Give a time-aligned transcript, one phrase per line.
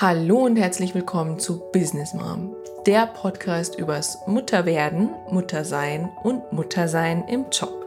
[0.00, 2.56] Hallo und herzlich willkommen zu Business Mom,
[2.86, 7.84] der Podcast übers Mutterwerden, Muttersein und Muttersein im Job.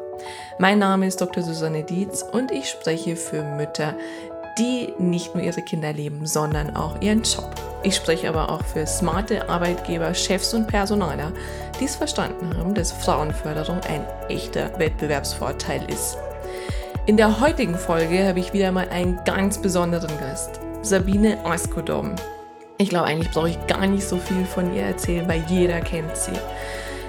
[0.60, 1.42] Mein Name ist Dr.
[1.42, 3.96] Susanne Dietz und ich spreche für Mütter,
[4.60, 7.50] die nicht nur ihre Kinder leben, sondern auch ihren Job.
[7.82, 11.32] Ich spreche aber auch für smarte Arbeitgeber, Chefs und Personaler,
[11.80, 16.20] die es verstanden haben, dass Frauenförderung ein echter Wettbewerbsvorteil ist.
[17.08, 22.14] In der heutigen Folge habe ich wieder mal einen ganz besonderen Gast, Sabine Askodom.
[22.78, 26.18] Ich glaube, eigentlich brauche ich gar nicht so viel von ihr erzählen, weil jeder kennt
[26.18, 26.34] sie.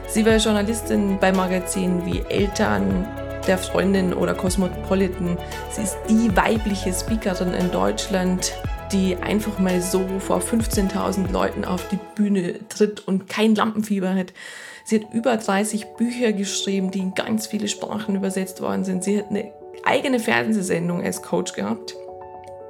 [0.06, 3.04] Sie war Journalistin bei Magazinen wie Eltern,
[3.48, 5.36] der Freundin oder Cosmopolitan.
[5.72, 8.52] Sie ist die weibliche Speakerin in Deutschland,
[8.92, 14.32] die einfach mal so vor 15.000 Leuten auf die Bühne tritt und kein Lampenfieber hat.
[14.84, 19.02] Sie hat über 30 Bücher geschrieben, die in ganz viele Sprachen übersetzt worden sind.
[19.02, 19.50] Sie hat eine
[19.84, 21.96] eigene Fernsehsendung als Coach gehabt.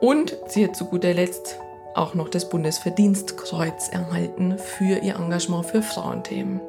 [0.05, 1.59] Und sie hat zu guter Letzt
[1.95, 6.61] auch noch das Bundesverdienstkreuz erhalten für ihr Engagement für Frauenthemen.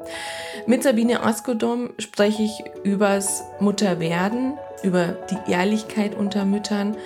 [0.66, 6.96] Mit Sabine Askodom spreche ich übers Mutterwerden, über die Ehrlichkeit unter Müttern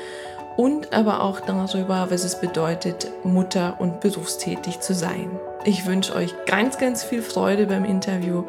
[0.56, 5.36] und aber auch darüber, was es bedeutet, Mutter und berufstätig zu sein.
[5.64, 8.45] Ich wünsche euch ganz, ganz viel Freude beim Interview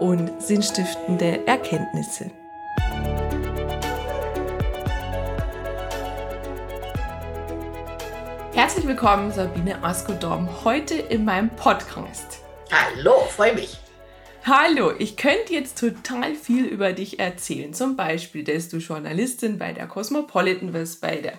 [0.00, 2.32] und sinnstiftende Erkenntnisse.
[8.92, 12.40] Willkommen, Sabine Askodom, heute in meinem Podcast.
[12.70, 13.78] Hallo, freue mich.
[14.44, 17.72] Hallo, ich könnte jetzt total viel über dich erzählen.
[17.72, 21.38] Zum Beispiel, dass du Journalistin bei der Cosmopolitan bist, bei der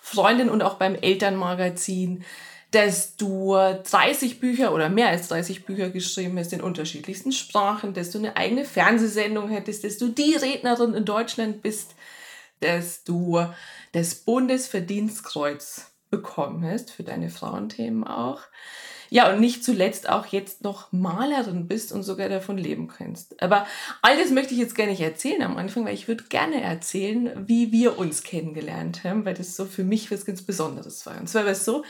[0.00, 2.24] Freundin und auch beim Elternmagazin,
[2.72, 8.10] dass du 30 Bücher oder mehr als 30 Bücher geschrieben hast in unterschiedlichsten Sprachen, dass
[8.10, 11.94] du eine eigene Fernsehsendung hättest, dass du die Rednerin in Deutschland bist,
[12.58, 13.40] dass du
[13.92, 18.42] das Bundesverdienstkreuz bekommen hast für deine Frauenthemen auch.
[19.10, 23.42] Ja, und nicht zuletzt auch jetzt noch Malerin bist und sogar davon leben kannst.
[23.42, 23.66] Aber
[24.02, 27.30] all das möchte ich jetzt gar nicht erzählen am Anfang, weil ich würde gerne erzählen,
[27.48, 31.18] wie wir uns kennengelernt haben, weil das so für mich was ganz Besonderes war.
[31.18, 31.84] Und zwar war es so,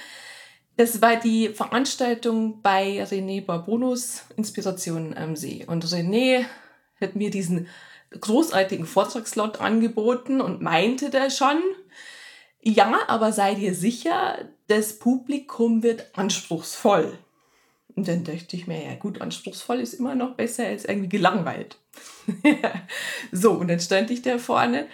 [0.76, 5.64] das war die Veranstaltung bei René Barbonus, Inspiration am See.
[5.66, 6.44] Und René
[7.00, 7.66] hat mir diesen
[8.12, 11.60] großartigen Vortragslot angeboten und meinte da schon,
[12.62, 17.18] ja, aber sei dir sicher, das Publikum wird anspruchsvoll.
[17.94, 21.78] Und dann dachte ich mir, ja gut, anspruchsvoll ist immer noch besser als irgendwie gelangweilt.
[23.32, 24.86] so, und dann stand ich da vorne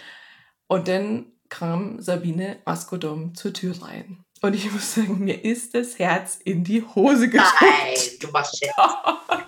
[0.67, 4.23] und dann kam Sabine Askodom zur Tür rein.
[4.41, 7.55] Und ich muss sagen, mir ist das Herz in die Hose geschoben.
[7.61, 8.75] Nein, du machst Scherz.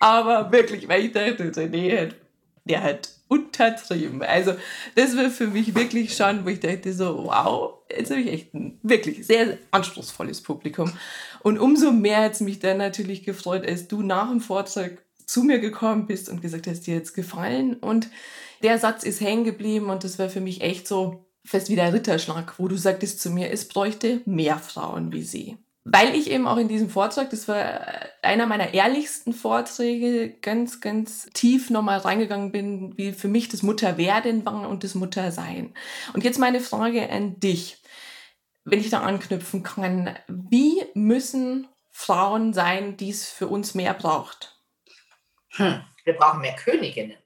[0.00, 2.16] Aber wirklich, weil ich dachte, hat,
[2.64, 4.22] der hat untertrieben.
[4.22, 4.54] Also
[4.94, 8.54] das war für mich wirklich schon, wo ich dachte so, wow, jetzt habe ich echt
[8.54, 10.92] ein wirklich sehr anspruchsvolles Publikum.
[11.42, 15.44] Und umso mehr hat es mich dann natürlich gefreut, als du nach dem Vortrag zu
[15.44, 17.74] mir gekommen bist und gesagt hast, dir jetzt gefallen.
[17.74, 18.08] Und
[18.62, 21.92] der Satz ist hängen geblieben und das war für mich echt so fest wie der
[21.92, 25.56] Ritterschlag, wo du sagtest zu mir, es bräuchte mehr Frauen wie sie
[25.90, 27.80] weil ich eben auch in diesem Vortrag, das war
[28.22, 34.44] einer meiner ehrlichsten Vorträge, ganz, ganz tief nochmal reingegangen bin, wie für mich das Mutterwerden
[34.44, 35.74] war und das Muttersein.
[36.12, 37.78] Und jetzt meine Frage an dich,
[38.64, 44.60] wenn ich da anknüpfen kann, wie müssen Frauen sein, die es für uns mehr braucht?
[45.52, 47.16] Hm, wir brauchen mehr Königinnen.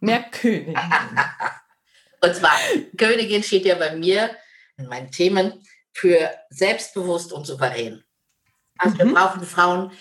[0.00, 0.76] Mehr Königinnen.
[2.22, 2.56] und zwar,
[2.96, 4.30] Königin steht ja bei mir
[4.78, 8.04] in meinen Themen für selbstbewusst und souverän.
[8.78, 8.98] Also mhm.
[8.98, 9.92] wir brauchen Frauen,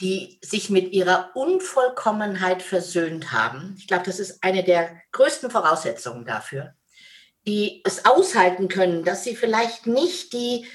[0.00, 3.76] die sich mit ihrer Unvollkommenheit versöhnt haben.
[3.78, 6.74] Ich glaube, das ist eine der größten Voraussetzungen dafür,
[7.46, 10.66] die es aushalten können, dass sie vielleicht nicht die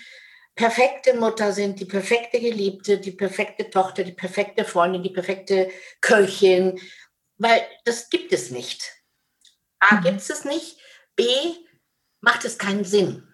[0.55, 5.69] perfekte Mutter sind, die perfekte Geliebte, die perfekte Tochter, die perfekte Freundin, die perfekte
[6.01, 6.79] Köchin,
[7.37, 8.93] weil das gibt es nicht.
[9.79, 10.03] A, mhm.
[10.03, 10.77] gibt es nicht.
[11.15, 11.25] B,
[12.21, 13.28] macht es keinen Sinn.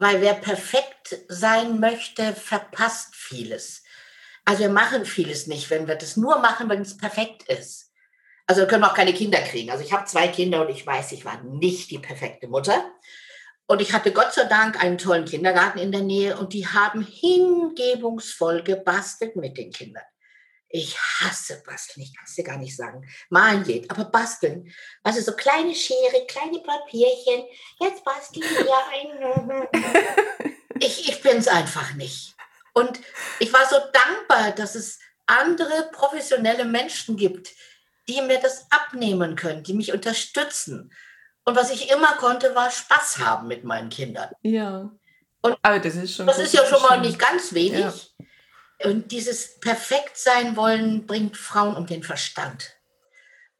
[0.00, 3.84] Weil wer perfekt sein möchte, verpasst vieles.
[4.46, 7.92] Also wir machen vieles nicht, wenn wir das nur machen, wenn es perfekt ist.
[8.46, 9.70] Also wir können auch keine Kinder kriegen.
[9.70, 12.82] Also ich habe zwei Kinder und ich weiß, ich war nicht die perfekte Mutter.
[13.66, 17.02] Und ich hatte Gott sei Dank einen tollen Kindergarten in der Nähe und die haben
[17.02, 20.02] hingebungsvoll gebastelt mit den Kindern.
[20.72, 23.04] Ich hasse Basteln, ich kann es dir gar nicht sagen.
[23.28, 24.72] Malen geht, aber basteln.
[25.02, 27.44] Also so kleine Schere, kleine Papierchen.
[27.80, 29.68] Jetzt basteln wir ein.
[30.80, 32.36] ich ich bin es einfach nicht.
[32.72, 33.00] Und
[33.40, 37.50] ich war so dankbar, dass es andere professionelle Menschen gibt,
[38.08, 40.92] die mir das abnehmen können, die mich unterstützen.
[41.44, 44.30] Und was ich immer konnte, war Spaß haben mit meinen Kindern.
[44.42, 44.90] Ja.
[45.42, 46.26] Und Aber das ist schon.
[46.26, 47.80] das ist ja schon mal nicht ganz wenig.
[47.80, 48.26] Ja.
[48.84, 52.76] Und dieses perfekt sein wollen bringt Frauen um den Verstand.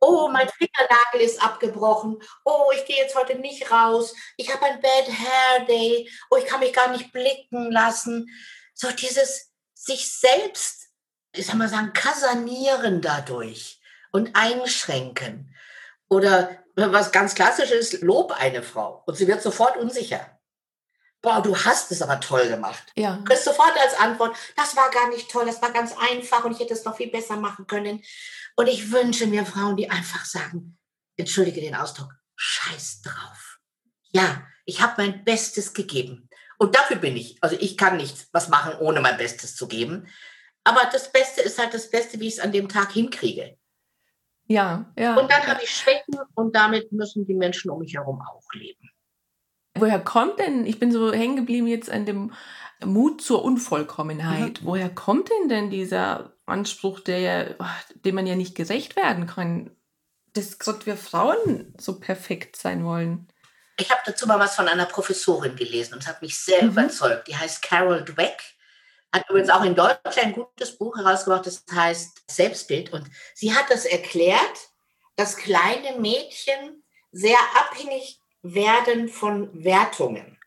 [0.00, 2.22] Oh, mein Fingernagel ist abgebrochen.
[2.44, 4.14] Oh, ich gehe jetzt heute nicht raus.
[4.38, 6.10] Ich habe ein Bad Hair Day.
[6.30, 8.30] Oh, ich kann mich gar nicht blicken lassen.
[8.72, 10.88] So dieses sich selbst,
[11.34, 13.78] ich sag mal sagen, kasanieren dadurch
[14.10, 15.54] und einschränken.
[16.08, 20.39] Oder was ganz klassisch ist, lob eine Frau und sie wird sofort unsicher.
[21.22, 22.82] Boah, du hast es aber toll gemacht.
[22.96, 23.16] Ja.
[23.16, 26.52] Du kriegst sofort als Antwort, das war gar nicht toll, das war ganz einfach und
[26.52, 28.02] ich hätte es noch viel besser machen können.
[28.56, 30.78] Und ich wünsche mir Frauen, die einfach sagen,
[31.16, 33.58] entschuldige den Ausdruck, scheiß drauf.
[34.12, 36.28] Ja, ich habe mein Bestes gegeben.
[36.58, 37.38] Und dafür bin ich.
[37.42, 40.08] Also ich kann nicht was machen, ohne mein Bestes zu geben.
[40.64, 43.56] Aber das Beste ist halt das Beste, wie ich es an dem Tag hinkriege.
[44.46, 45.16] Ja, ja.
[45.16, 48.90] Und dann habe ich Schwächen und damit müssen die Menschen um mich herum auch leben.
[49.80, 52.32] Woher kommt denn, ich bin so hängen geblieben jetzt an dem
[52.84, 54.60] Mut zur Unvollkommenheit.
[54.64, 57.44] Woher kommt denn denn dieser Anspruch, der ja,
[58.04, 59.70] dem man ja nicht gerecht werden kann,
[60.32, 63.28] dass gerade wir Frauen so perfekt sein wollen?
[63.78, 66.70] Ich habe dazu mal was von einer Professorin gelesen und es hat mich sehr Mhm.
[66.70, 67.28] überzeugt.
[67.28, 68.38] Die heißt Carol Dweck.
[69.12, 72.92] Hat übrigens auch in Deutsch ein gutes Buch herausgebracht, das heißt Selbstbild.
[72.92, 74.38] Und sie hat das erklärt,
[75.16, 80.38] dass kleine Mädchen sehr abhängig werden von Wertungen.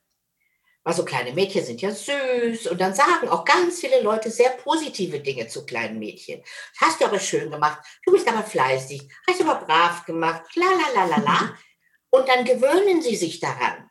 [0.86, 5.22] Also kleine Mädchen sind ja süß und dann sagen auch ganz viele Leute sehr positive
[5.22, 6.44] Dinge zu kleinen Mädchen.
[6.78, 10.66] Hast du aber schön gemacht, du bist aber fleißig, hast du aber brav gemacht, la
[10.66, 11.57] la la la la.
[12.10, 13.90] Und dann gewöhnen sie sich daran.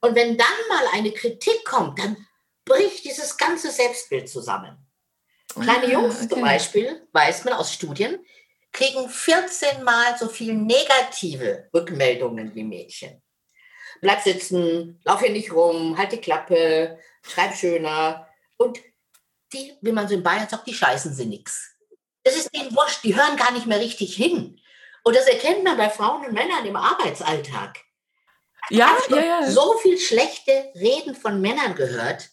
[0.00, 2.16] Und wenn dann mal eine Kritik kommt, dann
[2.64, 4.86] bricht dieses ganze Selbstbild zusammen.
[5.52, 6.40] Kleine Ah, Jungs zum okay.
[6.42, 8.24] Beispiel, weiß man aus Studien,
[8.72, 13.20] kriegen 14 Mal so viel negative Rückmeldungen wie Mädchen.
[14.00, 18.26] Bleib sitzen, lauf hier nicht rum, halt die Klappe, schreib schöner.
[18.56, 18.78] Und
[19.52, 21.74] die, wie man so in Bayern sagt, die scheißen sie nix.
[22.24, 24.60] Das ist denen wurscht, die hören gar nicht mehr richtig hin.
[25.02, 27.78] Und das erkennt man bei Frauen und Männern im Arbeitsalltag.
[28.68, 29.50] Ja, Ich habe ja, ja.
[29.50, 32.30] so viel schlechte Reden von Männern gehört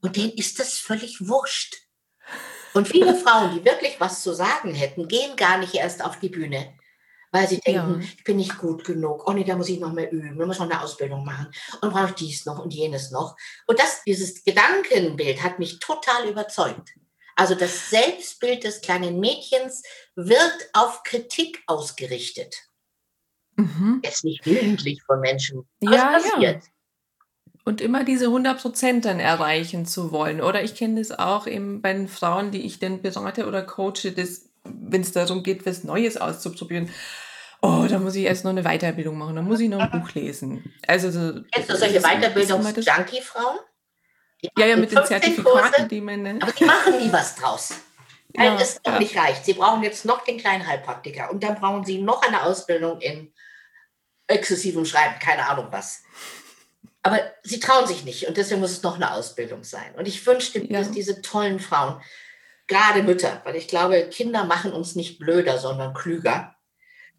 [0.00, 1.76] und denen ist das völlig wurscht.
[2.74, 6.28] Und viele Frauen, die wirklich was zu sagen hätten, gehen gar nicht erst auf die
[6.28, 6.72] Bühne,
[7.32, 8.06] weil sie denken, Ja.
[8.06, 9.26] ich bin nicht gut genug.
[9.28, 11.48] Oh nee, da muss ich noch mehr üben, da muss ich noch eine Ausbildung machen
[11.80, 13.36] und brauche ich dies noch und jenes noch.
[13.66, 16.90] Und das, dieses Gedankenbild hat mich total überzeugt.
[17.34, 19.82] Also das Selbstbild des kleinen Mädchens
[20.14, 22.54] wird auf Kritik ausgerichtet.
[23.56, 24.00] Mhm.
[24.04, 25.66] Jetzt nicht willentlich von Menschen.
[25.84, 26.38] aber Ja, passiert.
[26.42, 26.60] ja.
[27.64, 30.40] Und immer diese 100% dann erreichen zu wollen.
[30.40, 34.10] Oder ich kenne das auch eben bei den Frauen, die ich dann berate oder coache,
[34.64, 36.90] wenn es darum geht, was Neues auszuprobieren.
[37.60, 40.10] Oh, da muss ich erst noch eine Weiterbildung machen, da muss ich noch ein Buch
[40.14, 40.74] lesen.
[40.86, 43.58] Also so, Kennst du solche Weiterbildungs-Junkie-Frauen?
[44.58, 46.22] Ja, ja, mit den 15 Zertifikaten, Kurse, die man.
[46.22, 46.38] Ne?
[46.42, 47.74] aber die machen nie was draus.
[48.34, 48.98] Weil Ja, es noch ja.
[48.98, 49.44] nicht reicht.
[49.44, 53.32] Sie brauchen jetzt noch den kleinen Heilpraktiker und dann brauchen sie noch eine Ausbildung in
[54.26, 56.02] exzessivem Schreiben, keine Ahnung was.
[57.04, 59.94] Aber sie trauen sich nicht und deswegen muss es noch eine Ausbildung sein.
[59.96, 60.78] Und ich wünschte, Ja.
[60.80, 62.00] dass diese tollen Frauen,
[62.72, 66.56] gerade Mütter, weil ich glaube, Kinder machen uns nicht blöder, sondern klüger,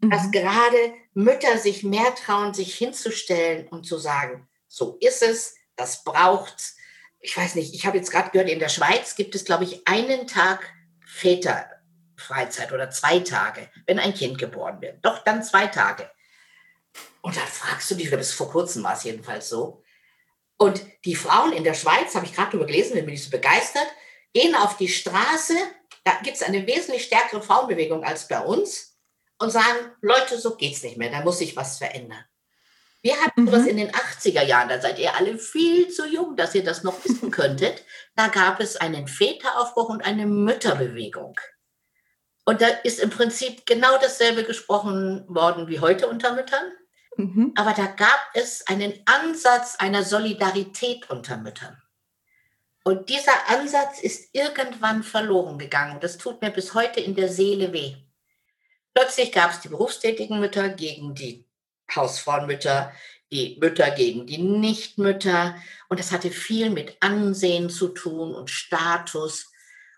[0.00, 0.32] dass Mhm.
[0.32, 6.76] gerade Mütter sich mehr trauen, sich hinzustellen und zu sagen, so ist es, das braucht's.
[7.20, 9.86] Ich weiß nicht, ich habe jetzt gerade gehört, in der Schweiz gibt es, glaube ich,
[9.86, 10.72] einen Tag
[11.06, 15.04] Väterfreizeit oder zwei Tage, wenn ein Kind geboren wird.
[15.04, 16.10] Doch, dann zwei Tage.
[17.22, 19.82] Und dann fragst du dich, bis vor kurzem war es jedenfalls so.
[20.56, 23.86] Und die Frauen in der Schweiz, habe ich gerade darüber gelesen, bin ich so begeistert,
[24.34, 25.54] gehen auf die Straße,
[26.04, 28.98] da gibt es eine wesentlich stärkere Frauenbewegung als bei uns
[29.38, 32.24] und sagen, Leute, so geht's nicht mehr, da muss sich was verändern.
[33.00, 33.46] Wir hatten Mhm.
[33.48, 36.82] sowas in den 80er Jahren, da seid ihr alle viel zu jung, dass ihr das
[36.84, 37.84] noch wissen könntet.
[38.16, 41.38] Da gab es einen Väteraufbruch und eine Mütterbewegung.
[42.46, 46.72] Und da ist im Prinzip genau dasselbe gesprochen worden wie heute unter Müttern.
[47.16, 47.52] Mhm.
[47.56, 51.80] Aber da gab es einen Ansatz einer Solidarität unter Müttern.
[52.84, 56.00] Und dieser Ansatz ist irgendwann verloren gegangen.
[56.00, 57.94] Das tut mir bis heute in der Seele weh.
[58.92, 61.46] Plötzlich gab es die berufstätigen Mütter gegen die
[61.94, 62.92] Hausfrauenmütter,
[63.32, 65.56] die Mütter gegen die Nichtmütter.
[65.88, 69.50] Und das hatte viel mit Ansehen zu tun und Status.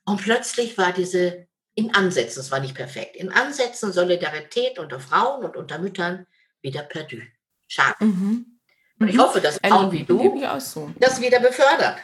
[0.04, 5.44] Und plötzlich war diese, in Ansätzen, es war nicht perfekt, in Ansätzen Solidarität unter Frauen
[5.44, 6.26] und unter Müttern
[6.62, 7.18] wieder perdu.
[7.66, 7.96] Schade.
[8.04, 8.60] Mhm.
[8.98, 9.20] Und ich Mhm.
[9.20, 10.40] hoffe, dass Frauen wie du
[10.98, 11.96] das wieder befördern.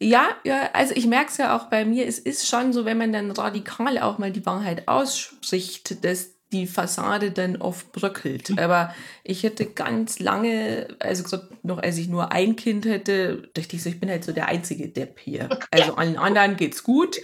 [0.00, 2.98] Ja, ja, also ich merke es ja auch bei mir, es ist schon so, wenn
[2.98, 8.58] man dann radikal auch mal die Wahrheit ausspricht, dass die Fassade dann oft bröckelt.
[8.58, 13.76] Aber ich hätte ganz lange, also gesagt, noch als ich nur ein Kind hätte, dachte
[13.76, 15.48] ich so, ich bin halt so der einzige Depp hier.
[15.70, 17.18] Also allen anderen geht's gut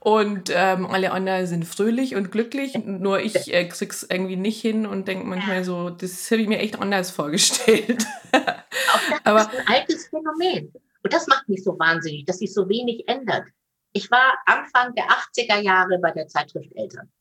[0.00, 2.74] und ähm, alle anderen sind fröhlich und glücklich.
[2.84, 6.58] Nur ich äh, krieg's irgendwie nicht hin und denke manchmal so, das hätte ich mir
[6.58, 8.06] echt anders vorgestellt.
[8.32, 10.72] Auch das Aber, ist ein altes Phänomen.
[11.04, 13.46] Und das macht mich so wahnsinnig, dass sich so wenig ändert.
[13.92, 17.12] Ich war Anfang der 80er Jahre bei der Zeitschrift Eltern.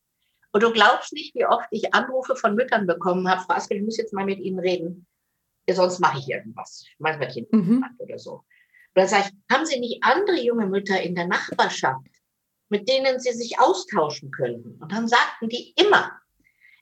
[0.54, 3.84] Und du glaubst nicht, wie oft ich Anrufe von Müttern bekommen habe, Frau Askel, ich
[3.84, 5.06] muss jetzt mal mit Ihnen reden.
[5.70, 6.86] Sonst mache ich irgendwas.
[6.98, 7.84] Manchmal Kind mhm.
[7.98, 8.34] oder so.
[8.36, 8.46] Und
[8.94, 12.08] dann sage ich, haben Sie nicht andere junge Mütter in der Nachbarschaft,
[12.70, 14.82] mit denen Sie sich austauschen könnten?
[14.82, 16.12] Und dann sagten die immer,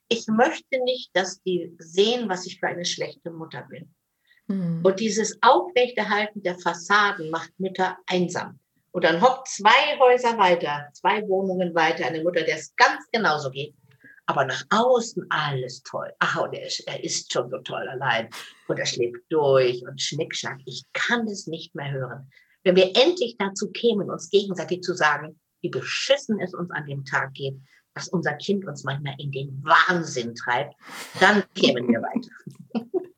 [0.08, 3.94] ich möchte nicht, dass die sehen, was ich für eine schlechte Mutter bin.
[4.46, 4.80] Mhm.
[4.82, 8.58] Und dieses Aufrechterhalten der Fassaden macht Mütter einsam.
[8.90, 13.50] Und dann hockt zwei Häuser weiter, zwei Wohnungen weiter, eine Mutter, der es ganz genauso
[13.50, 13.74] geht.
[14.26, 16.12] Aber nach außen alles toll.
[16.18, 18.28] Ach, und er ist, er ist schon so toll allein.
[18.68, 20.60] Und er schläft durch und Schnickschnack.
[20.66, 22.30] Ich kann es nicht mehr hören.
[22.62, 27.04] Wenn wir endlich dazu kämen, uns gegenseitig zu sagen, wie beschissen es uns an dem
[27.04, 27.56] Tag geht,
[27.94, 30.74] dass unser Kind uns manchmal in den Wahnsinn treibt,
[31.18, 32.30] dann kämen wir weiter.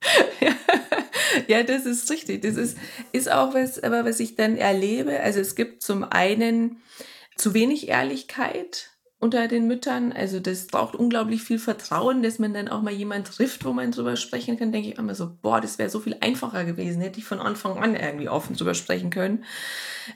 [1.48, 2.42] ja, das ist richtig.
[2.42, 2.76] Das ist,
[3.12, 5.20] ist auch was, aber was ich dann erlebe.
[5.20, 6.82] Also es gibt zum einen
[7.36, 8.90] zu wenig Ehrlichkeit
[9.24, 10.12] unter den Müttern.
[10.12, 13.90] Also das braucht unglaublich viel Vertrauen, dass man dann auch mal jemand trifft, wo man
[13.90, 14.70] drüber sprechen kann.
[14.70, 17.78] Denke ich immer so, boah, das wäre so viel einfacher gewesen, hätte ich von Anfang
[17.78, 19.44] an irgendwie offen drüber sprechen können.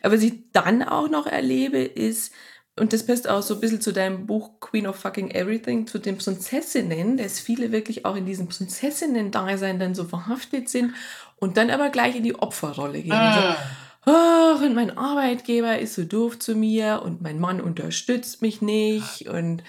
[0.03, 2.33] Aber was ich dann auch noch erlebe, ist,
[2.79, 5.99] und das passt auch so ein bisschen zu deinem Buch Queen of Fucking Everything, zu
[5.99, 10.95] den Prinzessinnen, dass viele wirklich auch in diesem Prinzessinnen-Dasein dann so verhaftet sind
[11.37, 13.13] und dann aber gleich in die Opferrolle gehen.
[13.13, 13.57] Ah.
[14.05, 18.63] So, oh, und mein Arbeitgeber ist so doof zu mir und mein Mann unterstützt mich
[18.63, 19.63] nicht und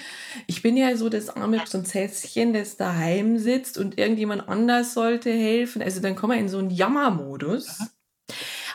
[0.48, 5.82] ich bin ja so das arme Prinzesschen, das daheim sitzt und irgendjemand anders sollte helfen.
[5.82, 7.80] Also dann kommen wir in so einen Jammermodus.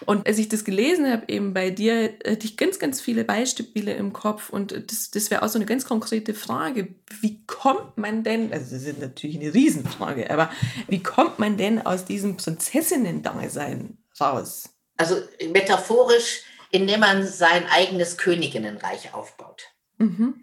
[0.07, 3.95] Und als ich das gelesen habe, eben bei dir, hatte ich ganz, ganz viele Beispiele
[3.95, 4.51] im Kopf.
[4.51, 6.95] Und das, das wäre auch so eine ganz konkrete Frage.
[7.21, 10.51] Wie kommt man denn, also das ist natürlich eine Riesenfrage, aber
[10.89, 14.71] wie kommt man denn aus diesem Prinzessinnen-Dasein raus?
[14.97, 15.17] Also
[15.53, 19.63] metaphorisch, indem man sein eigenes Königinnenreich aufbaut.
[19.99, 20.35] Mhm.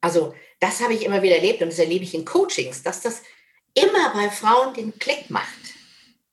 [0.00, 3.22] Also das habe ich immer wieder erlebt und das erlebe ich in Coachings, dass das
[3.74, 5.46] immer bei Frauen den Klick macht.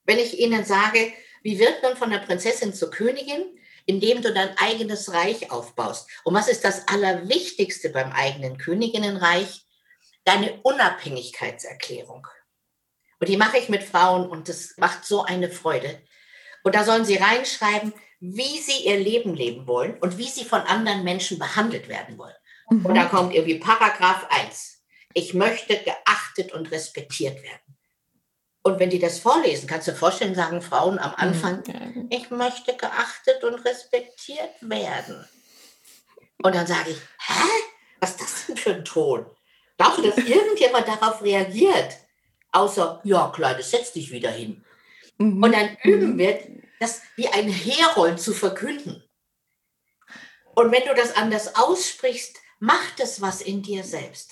[0.06, 1.12] Wenn ich ihnen sage,
[1.42, 3.44] wie wird man von der Prinzessin zur Königin?
[3.86, 6.08] Indem du dein eigenes Reich aufbaust.
[6.24, 9.66] Und was ist das Allerwichtigste beim eigenen Königinnenreich?
[10.24, 12.28] Deine Unabhängigkeitserklärung.
[13.20, 16.02] Und die mache ich mit Frauen und das macht so eine Freude.
[16.64, 20.62] Und da sollen sie reinschreiben, wie sie ihr Leben leben wollen und wie sie von
[20.62, 22.36] anderen Menschen behandelt werden wollen.
[22.70, 22.86] Mhm.
[22.86, 24.84] Und da kommt irgendwie Paragraph 1.
[25.14, 27.78] Ich möchte geachtet und respektiert werden.
[28.64, 32.08] Und wenn die das vorlesen, kannst du dir vorstellen, sagen Frauen am Anfang, mhm.
[32.12, 35.26] ich möchte geachtet und respektiert werden.
[36.44, 37.50] Und dann sage ich, hä?
[38.00, 39.26] Was ist das denn für ein Ton?
[39.78, 41.98] Glaubst du, dass irgendjemand darauf reagiert?
[42.52, 44.64] Außer, ja, Kleines, setz dich wieder hin.
[45.18, 45.44] Mhm.
[45.44, 46.40] Und dann üben wir,
[46.80, 49.04] das wie ein Herold zu verkünden.
[50.56, 54.32] Und wenn du das anders aussprichst, macht es was in dir selbst.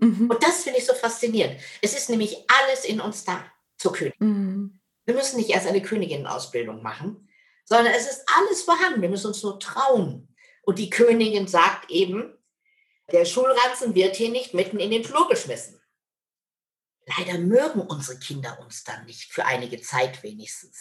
[0.00, 0.30] Mhm.
[0.30, 1.60] Und das finde ich so faszinierend.
[1.82, 3.44] Es ist nämlich alles in uns da
[3.76, 4.16] zur Königin.
[4.18, 4.80] Mhm.
[5.04, 7.28] Wir müssen nicht erst eine Königinnenausbildung machen,
[7.64, 9.02] sondern es ist alles vorhanden.
[9.02, 10.34] Wir müssen uns nur trauen.
[10.62, 12.36] Und die Königin sagt eben,
[13.12, 15.80] der Schulranzen wird hier nicht mitten in den Flur geschmissen.
[17.18, 20.78] Leider mögen unsere Kinder uns dann nicht, für einige Zeit wenigstens.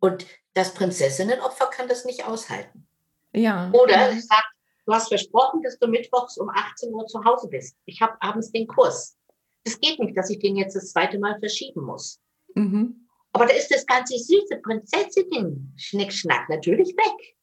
[0.00, 2.88] Und das Prinzessinnenopfer kann das nicht aushalten.
[3.32, 3.70] Ja.
[3.72, 4.46] Oder sie sagt,
[4.86, 7.76] du hast versprochen, dass du mittwochs um 18 Uhr zu Hause bist.
[7.84, 9.16] Ich habe abends den Kurs.
[9.64, 12.20] Es geht nicht, dass ich den jetzt das zweite Mal verschieben muss.
[12.54, 13.08] Mhm.
[13.32, 17.36] Aber da ist das ganze süße Prinzessinnen-Schnickschnack natürlich weg.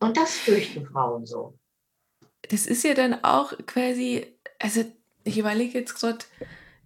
[0.00, 1.58] Und das fürchten Frauen so.
[2.42, 4.84] Das ist ja dann auch quasi, also
[5.24, 6.18] ich überlege jetzt gerade,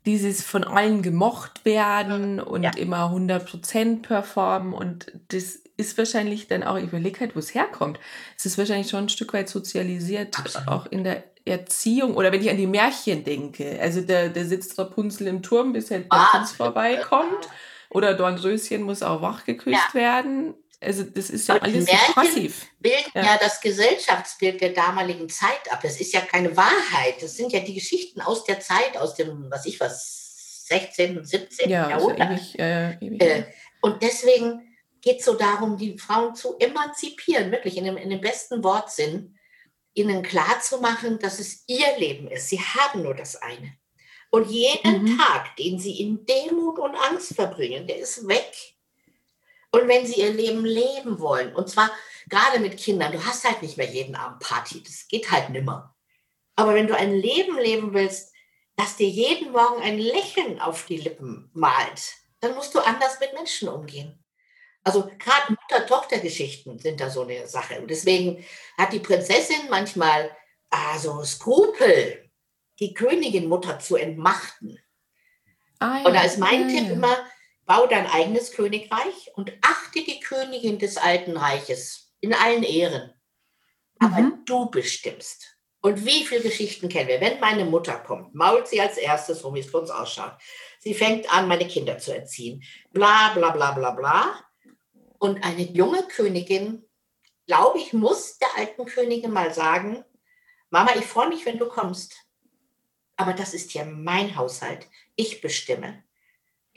[0.08, 2.70] dieses von allen gemocht werden und ja.
[2.76, 8.00] immer 100% performen und das ist wahrscheinlich dann auch, ich überlege halt, wo es herkommt.
[8.36, 10.68] Es ist wahrscheinlich schon ein Stück weit sozialisiert, Absolut.
[10.68, 13.78] auch in der Erziehung oder wenn ich an die Märchen denke.
[13.80, 17.48] Also der, der sitzt Rapunzel im Turm, bis halt der ah, vorbeikommt.
[17.90, 19.94] Oder Dornröschen muss auch wach geküsst ja.
[19.94, 20.54] werden.
[20.80, 22.66] Also das ist ja Und alles Märchen so passiv.
[22.78, 23.22] bilden ja.
[23.22, 23.38] ja.
[23.38, 25.80] das Gesellschaftsbild der damaligen Zeit ab.
[25.82, 27.20] Das ist ja keine Wahrheit.
[27.20, 30.18] Das sind ja die Geschichten aus der Zeit, aus dem, was ich was,
[30.68, 31.70] 16., 17.
[31.70, 32.20] Ja, Jahrhundert.
[32.20, 33.44] Also ewig, äh, ewig, äh,
[33.80, 38.20] und deswegen geht es so darum, die Frauen zu emanzipieren, wirklich in dem, in dem
[38.20, 39.38] besten Wortsinn,
[39.94, 42.48] ihnen klarzumachen, dass es ihr Leben ist.
[42.48, 43.72] Sie haben nur das eine.
[44.30, 45.18] Und jeden mhm.
[45.18, 48.52] Tag, den sie in Demut und Angst verbringen, der ist weg.
[49.70, 51.90] Und wenn sie ihr Leben leben wollen, und zwar
[52.28, 55.94] gerade mit Kindern, du hast halt nicht mehr jeden Abend Party, das geht halt nimmer.
[56.56, 58.32] Aber wenn du ein Leben leben willst,
[58.76, 63.32] das dir jeden Morgen ein Lächeln auf die Lippen malt, dann musst du anders mit
[63.34, 64.24] Menschen umgehen.
[64.84, 67.80] Also gerade Mutter-Tochter-Geschichten sind da so eine Sache.
[67.80, 68.44] Und deswegen
[68.78, 70.30] hat die Prinzessin manchmal
[70.70, 72.30] also Skrupel,
[72.78, 74.78] die Königin-Mutter zu entmachten.
[75.80, 76.06] Ah, ja.
[76.06, 77.16] Und da ist mein ja, Tipp immer,
[77.68, 83.12] bau dein eigenes Königreich und achte die Königin des alten Reiches in allen Ehren.
[83.98, 84.42] Aber mhm.
[84.46, 85.58] du bestimmst.
[85.80, 87.20] Und wie viele Geschichten kennen wir?
[87.20, 90.32] Wenn meine Mutter kommt, mault sie als erstes, so wie es für uns ausschaut.
[90.80, 92.64] Sie fängt an, meine Kinder zu erziehen.
[92.90, 94.44] Bla, bla, bla, bla, bla.
[95.18, 96.84] Und eine junge Königin,
[97.46, 100.04] glaube ich, muss der alten Königin mal sagen,
[100.70, 102.16] Mama, ich freue mich, wenn du kommst.
[103.16, 104.86] Aber das ist ja mein Haushalt.
[105.16, 106.02] Ich bestimme.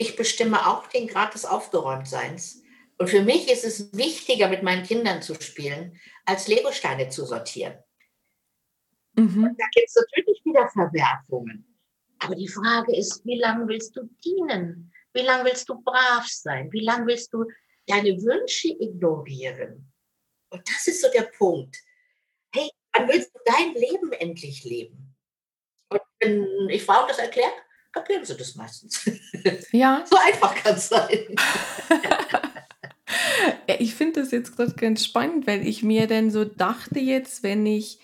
[0.02, 2.64] Ich bestimme auch den Grad des Aufgeräumtseins.
[2.98, 7.74] Und für mich ist es wichtiger, mit meinen Kindern zu spielen, als Legosteine zu sortieren.
[9.14, 9.54] Mhm.
[9.56, 11.78] da gibt es natürlich wieder Verwerfungen.
[12.18, 14.92] Aber die Frage ist, wie lange willst du dienen?
[15.12, 16.72] Wie lange willst du brav sein?
[16.72, 17.44] Wie lange willst du
[17.86, 19.92] deine Wünsche ignorieren?
[20.50, 21.76] Und das ist so der Punkt.
[22.52, 25.14] Hey, wann willst du dein Leben endlich leben?
[25.90, 27.52] Und wenn ich Frauen das erkläre,
[27.92, 29.04] kapieren sie das meistens.
[29.70, 30.04] Ja.
[30.10, 31.18] so einfach kann es sein.
[33.78, 37.66] ich finde das jetzt gerade ganz spannend, weil ich mir dann so dachte jetzt, wenn
[37.66, 37.98] ich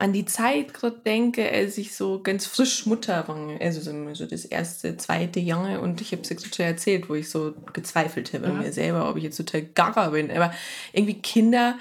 [0.00, 4.26] an die Zeit gerade denke, als ich so ganz frisch Mutter war, also so, so
[4.26, 8.32] das erste, zweite Jahr und ich habe es ja schon erzählt, wo ich so gezweifelt
[8.32, 8.50] habe ja.
[8.52, 10.54] an mir selber, ob ich jetzt total gaga bin, aber
[10.92, 11.78] irgendwie Kinder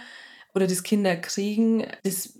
[0.55, 2.33] oder das Kinderkriegen, das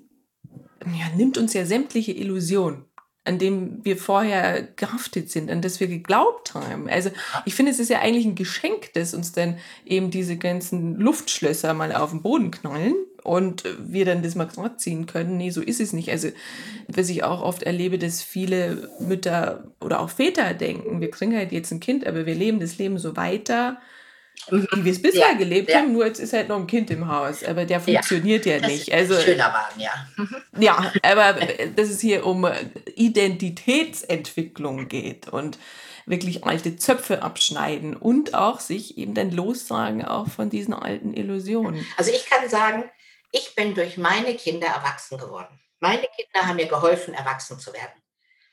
[0.84, 2.86] ja, nimmt uns ja sämtliche Illusionen
[3.28, 6.90] an dem wir vorher gehaftet sind, an das wir geglaubt haben.
[6.90, 7.12] Also
[7.46, 11.74] ich finde, es ist ja eigentlich ein Geschenk, dass uns dann eben diese ganzen Luftschlösser
[11.74, 15.36] mal auf den Boden knallen und wir dann das mal ziehen können.
[15.38, 16.10] Nee, so ist es nicht.
[16.10, 16.30] Also
[16.88, 21.52] was ich auch oft erlebe, dass viele Mütter oder auch Väter denken, wir kriegen halt
[21.52, 23.78] jetzt ein Kind, aber wir leben das Leben so weiter.
[24.50, 25.80] Wie wir es bisher ja, gelebt ja.
[25.80, 28.67] haben, nur jetzt ist halt noch ein Kind im Haus, aber der funktioniert ja, ja
[28.67, 28.93] nicht.
[28.93, 29.91] Also, schöner Wagen, ja.
[30.15, 30.36] Mhm.
[30.60, 31.34] Ja, aber
[31.76, 32.47] dass es hier um
[32.95, 35.58] Identitätsentwicklung geht und
[36.06, 41.86] wirklich alte Zöpfe abschneiden und auch sich eben dann lossagen auch von diesen alten Illusionen.
[41.97, 42.86] Also ich kann sagen,
[43.32, 45.60] ich bin durch meine Kinder erwachsen geworden.
[45.80, 48.02] Meine Kinder haben mir geholfen, erwachsen zu werden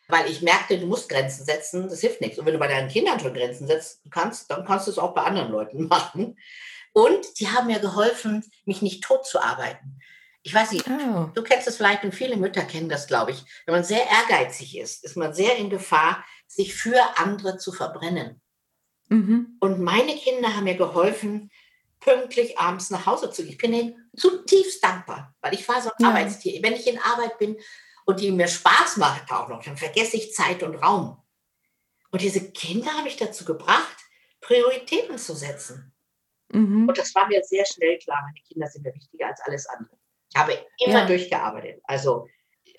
[0.09, 2.38] weil ich merkte, du musst Grenzen setzen, das hilft nichts.
[2.38, 5.14] Und wenn du bei deinen Kindern schon Grenzen setzen kannst, dann kannst du es auch
[5.14, 6.38] bei anderen Leuten machen.
[6.93, 9.99] Und die haben mir geholfen, mich nicht tot zu arbeiten.
[10.43, 11.31] Ich weiß nicht, oh.
[11.35, 13.43] du kennst es vielleicht und viele Mütter kennen das, glaube ich.
[13.64, 18.43] Wenn man sehr ehrgeizig ist, ist man sehr in Gefahr, sich für andere zu verbrennen.
[19.09, 19.57] Mhm.
[19.61, 21.51] Und meine Kinder haben mir geholfen,
[21.99, 23.53] pünktlich abends nach Hause zu gehen.
[23.53, 26.09] Ich bin ihnen zutiefst dankbar, weil ich war so ein ja.
[26.09, 26.62] Arbeitstier.
[26.62, 27.57] Wenn ich in Arbeit bin,
[28.05, 31.21] und die mir Spaß macht auch noch, dann vergesse ich Zeit und Raum.
[32.11, 33.97] Und diese Kinder haben mich dazu gebracht,
[34.40, 35.93] Prioritäten zu setzen.
[36.53, 36.88] Mhm.
[36.88, 39.97] Und das war mir sehr schnell klar, meine Kinder sind mir wichtiger als alles andere.
[40.33, 41.07] Ich habe immer ja.
[41.07, 41.81] durchgearbeitet.
[41.85, 42.29] Also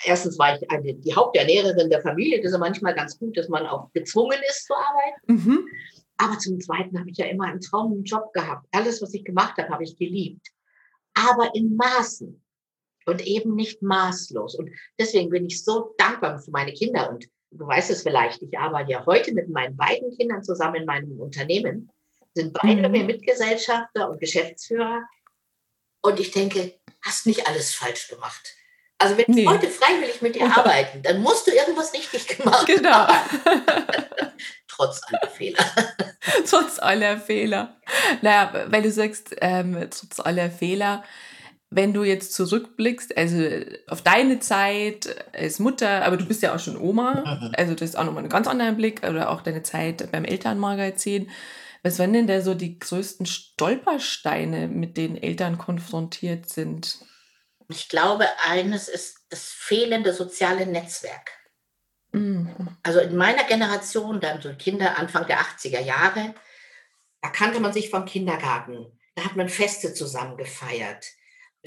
[0.04, 2.38] erstens war ich eine, die Haupternährerin der Familie.
[2.38, 5.34] Das ist ja manchmal ganz gut, dass man auch gezwungen ist zu arbeiten.
[5.34, 5.68] Mhm.
[6.18, 8.68] Aber zum Zweiten habe ich ja immer einen Traumjob gehabt.
[8.72, 10.48] Alles, was ich gemacht habe, habe ich geliebt.
[11.14, 12.42] Aber in Maßen
[13.06, 14.56] und eben nicht maßlos.
[14.56, 17.10] Und deswegen bin ich so dankbar für meine Kinder.
[17.10, 20.86] Und du weißt es vielleicht, ich arbeite ja heute mit meinen beiden Kindern zusammen in
[20.86, 21.90] meinem Unternehmen,
[22.34, 23.06] sind beide mhm.
[23.06, 25.04] Mitgesellschafter und Geschäftsführer.
[26.02, 28.56] Und ich denke, hast nicht alles falsch gemacht.
[28.98, 29.44] Also wenn nee.
[29.44, 33.08] Leute freiwillig mit dir arbeiten, dann musst du irgendwas richtig gemacht genau.
[33.08, 33.40] haben.
[34.68, 35.66] Trotz aller Fehler.
[36.50, 37.78] trotz aller Fehler.
[38.22, 41.04] Naja, weil du sagst, ähm, trotz aller Fehler,
[41.76, 43.38] wenn du jetzt zurückblickst, also
[43.88, 47.52] auf deine Zeit als Mutter, aber du bist ja auch schon Oma, mhm.
[47.58, 51.30] also das ist auch nochmal ein ganz anderer Blick, oder auch deine Zeit beim Elternmagazin.
[51.84, 56.98] Was waren denn da so die größten Stolpersteine, mit denen Eltern konfrontiert sind?
[57.70, 61.32] Ich glaube, eines ist das fehlende soziale Netzwerk.
[62.12, 62.78] Mhm.
[62.84, 66.34] Also in meiner Generation, dann so Kinder Anfang der 80er Jahre,
[67.22, 68.98] da kannte man sich vom Kindergarten.
[69.16, 71.06] Da hat man Feste zusammen gefeiert.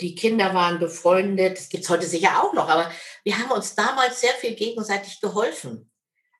[0.00, 2.90] Die Kinder waren befreundet, das gibt es heute sicher auch noch, aber
[3.24, 5.90] wir haben uns damals sehr viel gegenseitig geholfen.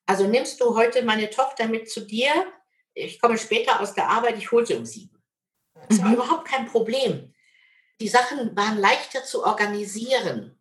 [0.05, 2.31] Also nimmst du heute meine Tochter mit zu dir,
[2.93, 5.21] ich komme später aus der Arbeit, ich hole sie um sieben.
[5.87, 6.15] Das war mhm.
[6.15, 7.33] überhaupt kein Problem.
[8.01, 10.59] Die Sachen waren leichter zu organisieren.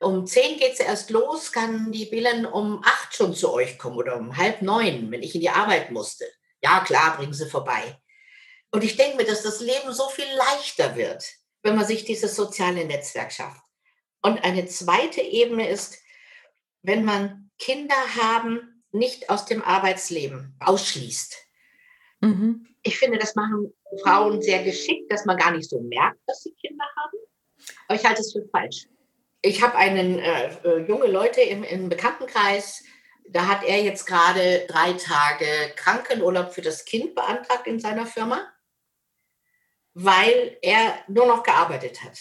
[0.00, 3.96] Um zehn geht es erst los, kann die Billen um acht schon zu euch kommen
[3.96, 6.24] oder um halb neun, wenn ich in die Arbeit musste.
[6.62, 7.98] Ja, klar, bringen sie vorbei.
[8.70, 11.24] Und ich denke mir, dass das Leben so viel leichter wird,
[11.62, 13.62] wenn man sich dieses soziale Netzwerk schafft.
[14.22, 15.98] Und eine zweite Ebene ist,
[16.82, 21.36] wenn man Kinder haben, nicht aus dem Arbeitsleben ausschließt.
[22.20, 22.66] Mhm.
[22.82, 26.54] Ich finde, das machen Frauen sehr geschickt, dass man gar nicht so merkt, dass sie
[26.54, 27.18] Kinder haben.
[27.86, 28.86] Aber ich halte es für falsch.
[29.42, 32.82] Ich habe einen äh, äh, junge Leute im, im Bekanntenkreis,
[33.30, 38.50] da hat er jetzt gerade drei Tage Krankenurlaub für das Kind beantragt in seiner Firma,
[40.00, 42.20] weil er nur noch gearbeitet hat.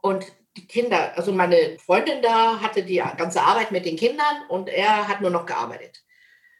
[0.00, 4.68] Und die Kinder, also meine Freundin da hatte die ganze Arbeit mit den Kindern und
[4.68, 6.04] er hat nur noch gearbeitet.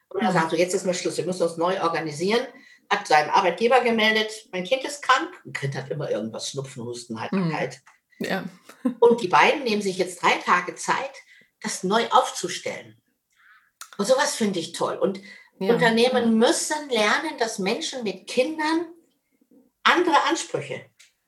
[0.09, 2.45] Und er sagt so, jetzt ist mal Schluss, wir müssen uns neu organisieren.
[2.91, 5.31] Hat seinem Arbeitgeber gemeldet, mein Kind ist krank.
[5.47, 7.81] Ein Kind hat immer irgendwas, Schnupfen, Husten, Heiterkeit.
[8.19, 8.27] Mhm.
[8.27, 8.45] Ja.
[8.99, 11.13] und die beiden nehmen sich jetzt drei Tage Zeit,
[11.63, 13.01] das neu aufzustellen.
[13.99, 14.97] Und sowas finde ich toll.
[14.97, 15.21] Und
[15.61, 15.75] ja.
[15.75, 18.87] Unternehmen müssen lernen, dass Menschen mit Kindern
[19.89, 20.85] andere Ansprüche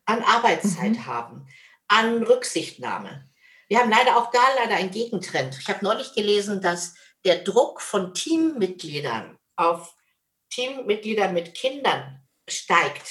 [0.06, 1.06] an Arbeitszeit mhm.
[1.06, 1.46] haben
[1.88, 3.24] an Rücksichtnahme.
[3.68, 5.58] Wir haben leider auch da leider einen Gegentrend.
[5.60, 6.94] Ich habe neulich gelesen, dass
[7.24, 9.94] der Druck von Teammitgliedern auf
[10.50, 13.10] Teammitglieder mit Kindern steigt,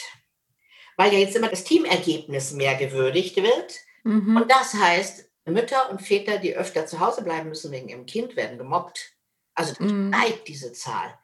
[0.98, 3.76] weil ja jetzt immer das Teamergebnis mehr gewürdigt wird.
[4.04, 4.36] Mhm.
[4.36, 8.36] Und das heißt, Mütter und Väter, die öfter zu Hause bleiben müssen wegen ihrem Kind,
[8.36, 9.14] werden gemobbt.
[9.56, 10.14] Also das mhm.
[10.14, 11.18] steigt diese Zahl.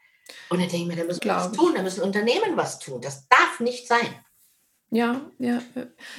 [0.50, 3.02] Und dann denke ich mir, da müssen wir was tun, da müssen Unternehmen was tun.
[3.02, 4.08] Das darf nicht sein.
[4.92, 5.62] Ja, ja.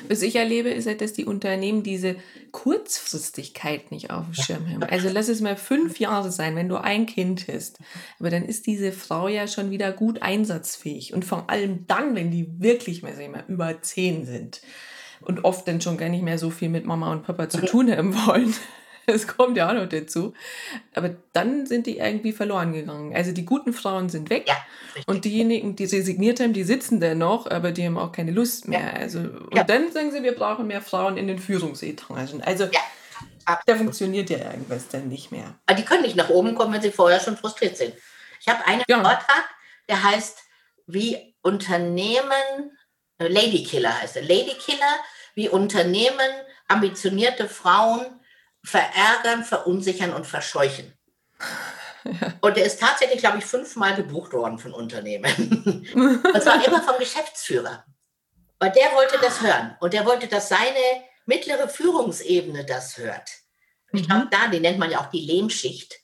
[0.08, 2.16] Was ich erlebe, ist halt, dass die Unternehmen diese
[2.50, 4.82] Kurzfristigkeit nicht auf dem Schirm haben.
[4.82, 7.78] Also lass es mal fünf Jahre sein, wenn du ein Kind hast.
[8.18, 11.14] Aber dann ist diese Frau ja schon wieder gut einsatzfähig.
[11.14, 14.60] Und vor allem dann, wenn die wirklich, mal, sag mal über zehn sind
[15.20, 17.90] und oft dann schon gar nicht mehr so viel mit Mama und Papa zu tun
[17.90, 18.52] haben wollen.
[19.12, 20.34] Das kommt ja auch noch dazu.
[20.94, 23.14] Aber dann sind die irgendwie verloren gegangen.
[23.14, 24.56] Also die guten Frauen sind weg ja,
[25.06, 28.66] und diejenigen, die resigniert haben, die sitzen da noch, aber die haben auch keine Lust
[28.66, 28.80] mehr.
[28.80, 29.00] Ja.
[29.00, 29.64] Also, und ja.
[29.64, 32.42] dann sagen sie, wir brauchen mehr Frauen in den Führungsetagen.
[32.42, 32.68] Also
[33.64, 35.54] da funktioniert ja irgendwas dann nicht mehr.
[35.66, 37.94] Aber die können nicht nach oben kommen, wenn sie vorher schon frustriert sind.
[38.40, 39.44] Ich habe einen Vortrag,
[39.88, 40.38] der heißt,
[40.86, 42.76] wie Unternehmen,
[43.18, 44.96] äh, Lady Killer heißt er, Lady Killer,
[45.34, 46.30] wie Unternehmen
[46.68, 48.20] ambitionierte Frauen
[48.66, 50.92] verärgern, verunsichern und verscheuchen.
[52.04, 52.34] Ja.
[52.40, 55.92] Und der ist tatsächlich, glaube ich, fünfmal gebucht worden von Unternehmen.
[55.94, 57.84] und zwar immer vom Geschäftsführer.
[58.58, 59.76] Und der wollte das hören.
[59.80, 63.28] Und der wollte, dass seine mittlere Führungsebene das hört.
[63.92, 64.06] Ich mhm.
[64.06, 66.00] glaube, da, die nennt man ja auch die Lehmschicht.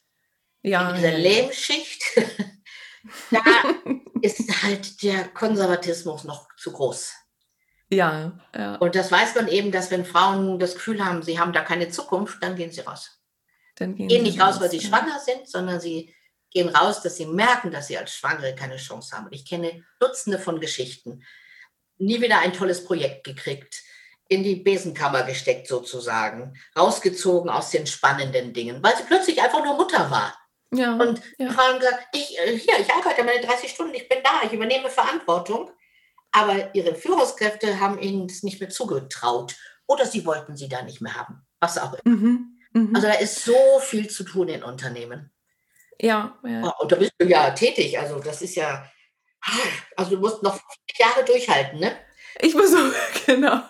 [0.63, 0.91] Ja.
[0.91, 2.03] In dieser Lehmschicht,
[3.31, 3.41] da
[4.23, 7.13] ist halt der Konservatismus noch zu groß.
[7.93, 8.77] Ja, ja.
[8.77, 11.91] Und das weiß man eben, dass wenn Frauen das Gefühl haben, sie haben da keine
[11.91, 13.21] Zukunft, dann gehen sie raus.
[13.77, 14.89] Dann gehen, gehen nicht raus, weil sie ja.
[14.89, 16.15] schwanger sind, sondern sie
[16.51, 19.27] gehen raus, dass sie merken, dass sie als Schwangere keine Chance haben.
[19.27, 21.23] Und ich kenne Dutzende von Geschichten.
[21.99, 23.83] Nie wieder ein tolles Projekt gekriegt,
[24.27, 29.77] in die Besenkammer gesteckt sozusagen, rausgezogen aus den spannenden Dingen, weil sie plötzlich einfach nur
[29.77, 30.35] Mutter war.
[30.75, 31.49] Ja, und ja.
[31.49, 34.53] die Frauen gesagt, ich, äh, hier, ich arbeite meine 30 Stunden, ich bin da, ich
[34.55, 35.71] übernehme Verantwortung.
[36.33, 39.55] Aber ihre Führungskräfte haben ihnen das nicht mehr zugetraut
[39.87, 42.17] oder sie wollten sie da nicht mehr haben, was auch immer.
[42.17, 42.91] Mhm, mh.
[42.95, 45.31] Also da ist so viel zu tun in Unternehmen.
[46.01, 46.63] Ja, ja.
[46.65, 47.99] Oh, und da bist du ja tätig.
[47.99, 48.91] Also das ist ja,
[49.97, 50.59] also du musst noch
[50.99, 51.97] Jahre durchhalten, ne?
[52.41, 52.79] Ich muss so,
[53.27, 53.61] genau.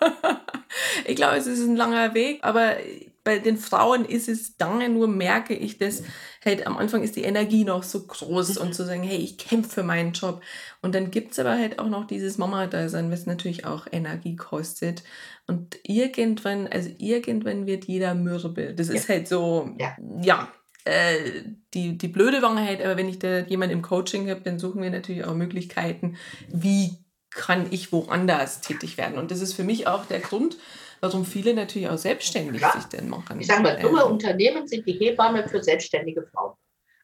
[1.05, 2.77] Ich glaube, es ist ein langer Weg, aber
[3.23, 6.03] bei den Frauen ist es dann nur, merke ich, dass
[6.43, 9.69] halt am Anfang ist die Energie noch so groß und zu sagen, hey, ich kämpfe
[9.69, 10.41] für meinen Job.
[10.81, 15.03] Und dann gibt es aber halt auch noch dieses Mama-Dasein, was natürlich auch Energie kostet.
[15.47, 18.73] Und irgendwann, also irgendwann wird jeder mürbe.
[18.73, 18.95] Das ja.
[18.95, 20.51] ist halt so, ja, ja
[20.85, 24.81] äh, die, die blöde Wahrheit, aber wenn ich da jemanden im Coaching habe, dann suchen
[24.81, 26.17] wir natürlich auch Möglichkeiten,
[26.49, 26.97] wie
[27.35, 29.17] kann ich woanders tätig werden.
[29.17, 30.57] Und das ist für mich auch der Grund,
[31.01, 32.73] warum viele natürlich auch selbstständig Klar.
[32.73, 33.39] sich denn machen.
[33.39, 36.55] Ich sage mal, dumme ähm, Unternehmen sind die Hebamme für selbstständige Frauen.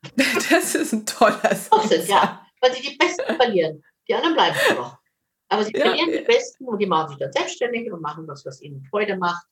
[0.50, 2.08] das ist ein toller Satz.
[2.08, 3.84] ja, weil sie die Besten verlieren.
[4.08, 4.98] Die anderen bleiben noch.
[5.50, 6.20] Aber sie verlieren ja.
[6.20, 9.46] die Besten und die machen sich dann selbstständig und machen was, was ihnen Freude macht.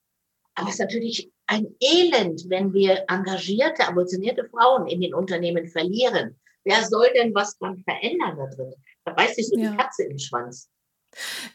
[0.55, 6.39] Aber es ist natürlich ein Elend, wenn wir engagierte, ambitionierte Frauen in den Unternehmen verlieren.
[6.63, 8.73] Wer soll denn was dann verändern da drin?
[9.07, 9.71] Da beißt sich so ja.
[9.71, 10.69] die Katze im Schwanz.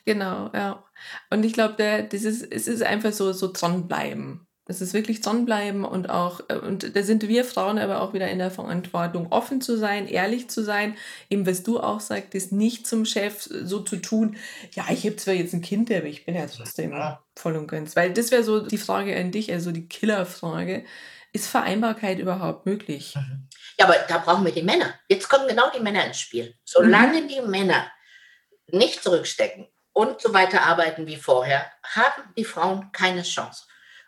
[0.07, 0.85] Genau, ja.
[1.31, 4.47] Und ich glaube, das ist, es ist einfach so, so dranbleiben.
[4.67, 8.31] Es ist wirklich dranbleiben und auch, äh, und da sind wir Frauen aber auch wieder
[8.31, 10.97] in der Verantwortung, offen zu sein, ehrlich zu sein,
[11.29, 14.37] eben was du auch sagtest, nicht zum Chef so zu tun,
[14.73, 17.23] ja, ich habe zwar jetzt ein Kind, aber ich bin ja trotzdem ja.
[17.37, 17.97] voll und ganz.
[17.97, 20.85] Weil das wäre so die Frage an dich, also die Killerfrage.
[21.35, 23.15] Ist Vereinbarkeit überhaupt möglich?
[23.17, 23.49] Mhm.
[23.79, 24.95] Ja, aber da brauchen wir die Männer.
[25.09, 26.55] Jetzt kommen genau die Männer ins Spiel.
[26.65, 27.29] Solange mhm.
[27.29, 27.91] die Männer
[28.69, 33.65] nicht zurückstecken und so weiter arbeiten wie vorher, haben die Frauen keine Chance.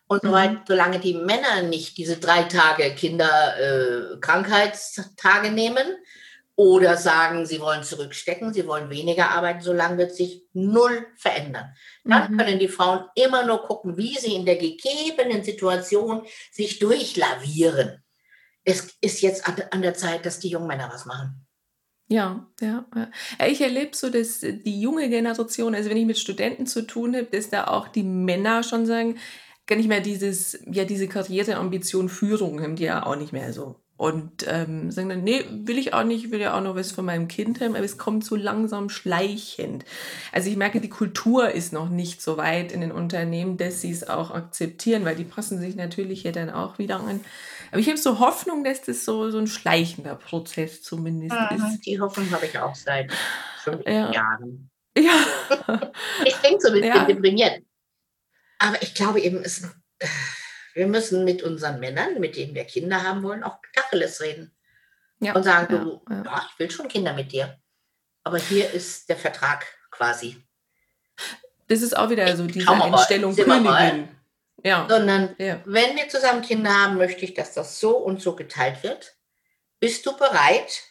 [0.07, 0.61] Und mhm.
[0.66, 5.96] solange die Männer nicht diese drei Tage Kinderkrankheitstage äh, nehmen
[6.57, 11.74] oder sagen, sie wollen zurückstecken, sie wollen weniger arbeiten, solange wird sich null verändern.
[12.05, 12.38] Dann mhm.
[12.38, 18.03] können die Frauen immer nur gucken, wie sie in der gegebenen Situation sich durchlavieren.
[18.64, 21.46] Es ist jetzt an der Zeit, dass die jungen Männer was machen.
[22.09, 23.11] Ja, ja, ja.
[23.46, 27.27] Ich erlebe so, dass die junge Generation, also wenn ich mit Studenten zu tun habe,
[27.27, 29.18] dass da auch die Männer schon sagen,
[29.66, 33.81] gar nicht mehr dieses, ja, diese Karriereambition Führung haben die ja auch nicht mehr so.
[33.96, 37.05] Und ähm, sagen dann, nee, will ich auch nicht, will ja auch noch was von
[37.05, 39.85] meinem Kind haben, aber es kommt so langsam schleichend.
[40.33, 43.92] Also ich merke, die Kultur ist noch nicht so weit in den Unternehmen, dass sie
[43.92, 47.20] es auch akzeptieren, weil die passen sich natürlich ja dann auch wieder an.
[47.74, 51.80] Aber ich habe so Hoffnung, dass das so, so ein schleichender Prozess zumindest mhm, ist.
[51.80, 53.10] Die Hoffnung habe ich auch seit
[53.58, 54.12] fünf ja.
[54.12, 54.70] Jahren.
[54.96, 55.26] Ja.
[56.24, 57.04] ich denke so ein bisschen ja.
[57.04, 57.64] deprimiert.
[58.60, 59.68] Aber ich glaube eben, es,
[60.74, 64.54] wir müssen mit unseren Männern, mit denen wir Kinder haben wollen, auch Tacheles reden.
[65.18, 66.22] Ja, und sagen, du, ja.
[66.22, 66.48] ja.
[66.52, 67.58] ich will schon Kinder mit dir.
[68.22, 70.40] Aber hier ist der Vertrag quasi.
[71.66, 74.10] Das ist auch wieder so diese Einstellung Königin.
[74.64, 74.87] Ja.
[74.88, 79.14] Sondern wenn wir zusammen Kinder haben, möchte ich, dass das so und so geteilt wird.
[79.79, 80.83] Bist du bereit,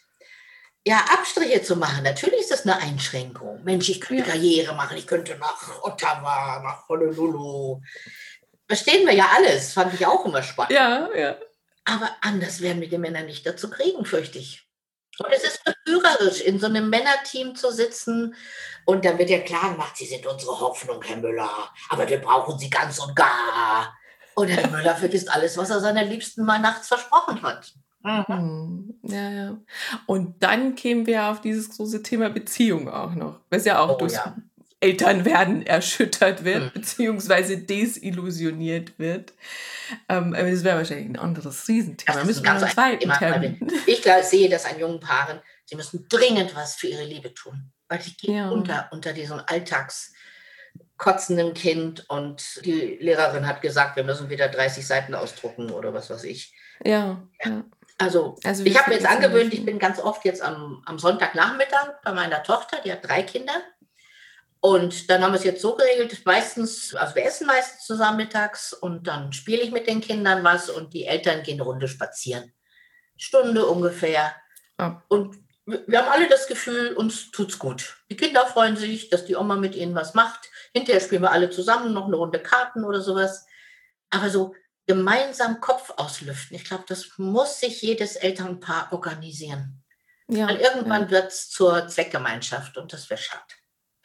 [0.86, 2.04] ja, Abstriche zu machen.
[2.04, 3.64] Natürlich ist das eine Einschränkung.
[3.64, 4.30] Mensch, ich könnte ja.
[4.30, 7.80] Karriere machen, ich könnte nach Ottawa, nach Honolulu.
[8.68, 10.72] Verstehen wir ja alles, fand ich auch immer spannend.
[10.72, 11.36] Ja, ja.
[11.84, 14.63] Aber anders werden wir die Männer nicht dazu kriegen, fürchte ich.
[15.18, 18.34] Und es ist verführerisch, in so einem Männerteam zu sitzen
[18.84, 22.58] und dann wird ja klar gemacht, Sie sind unsere Hoffnung, Herr Müller, aber wir brauchen
[22.58, 23.96] Sie ganz und gar.
[24.34, 27.72] Und Herr Müller vergisst alles, was er seiner Liebsten mal nachts versprochen hat.
[28.02, 28.24] Mhm.
[28.26, 29.56] Hm, ja, ja.
[30.06, 33.98] Und dann kämen wir auf dieses große Thema Beziehung auch noch, was ja auch oh,
[33.98, 34.36] durch ja.
[34.84, 39.32] Elternwerden erschüttert wird, beziehungsweise desillusioniert wird.
[40.08, 42.18] Ähm, aber das wäre wahrscheinlich ein anderes Riesenthema.
[42.18, 43.12] Das müssen wir uns zweiten
[43.86, 47.72] Ich glaube, sehe das an jungen Paaren, sie müssen dringend was für ihre Liebe tun.
[47.88, 48.48] Weil die gehen ja.
[48.50, 50.12] unter, unter diesem Alltags
[50.96, 56.10] kotzenden Kind und die Lehrerin hat gesagt, wir müssen wieder 30 Seiten ausdrucken oder was
[56.10, 56.54] weiß ich.
[56.84, 57.64] Ja, ja.
[57.98, 62.02] Also, also ich habe mir jetzt angewöhnt, ich bin ganz oft jetzt am, am Sonntagnachmittag
[62.02, 63.54] bei meiner Tochter, die hat drei Kinder.
[64.64, 68.72] Und dann haben wir es jetzt so geregelt, meistens, also wir essen meistens zusammen mittags
[68.72, 72.50] und dann spiele ich mit den Kindern was und die Eltern gehen eine Runde spazieren.
[73.14, 74.34] Stunde ungefähr.
[74.78, 74.92] Oh.
[75.08, 77.98] Und wir haben alle das Gefühl, uns tut's gut.
[78.10, 80.48] Die Kinder freuen sich, dass die Oma mit ihnen was macht.
[80.72, 83.44] Hinterher spielen wir alle zusammen noch eine Runde Karten oder sowas.
[84.08, 84.54] Aber so
[84.86, 86.56] gemeinsam Kopf auslüften.
[86.56, 89.84] Ich glaube, das muss sich jedes Elternpaar organisieren.
[90.26, 91.10] Ja, Weil irgendwann ja.
[91.10, 93.44] wird es zur Zweckgemeinschaft und das wäre schade.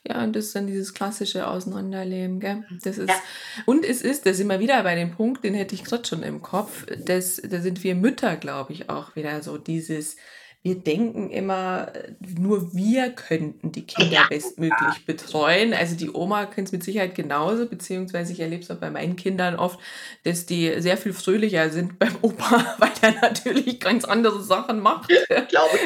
[0.08, 2.64] Ja, und das ist dann dieses klassische Auseinanderleben, gell?
[2.84, 3.16] Das ist, ja.
[3.66, 6.24] Und es ist, da sind wir wieder bei dem Punkt, den hätte ich gerade schon
[6.24, 10.16] im Kopf, das, da sind wir Mütter, glaube ich, auch wieder so dieses,
[10.62, 15.74] wir denken immer, nur wir könnten die Kinder bestmöglich betreuen.
[15.74, 19.16] Also die Oma könnte es mit Sicherheit genauso, beziehungsweise ich erlebe es auch bei meinen
[19.16, 19.80] Kindern oft,
[20.26, 25.10] dass die sehr viel fröhlicher sind beim Opa, weil der natürlich ganz andere Sachen macht.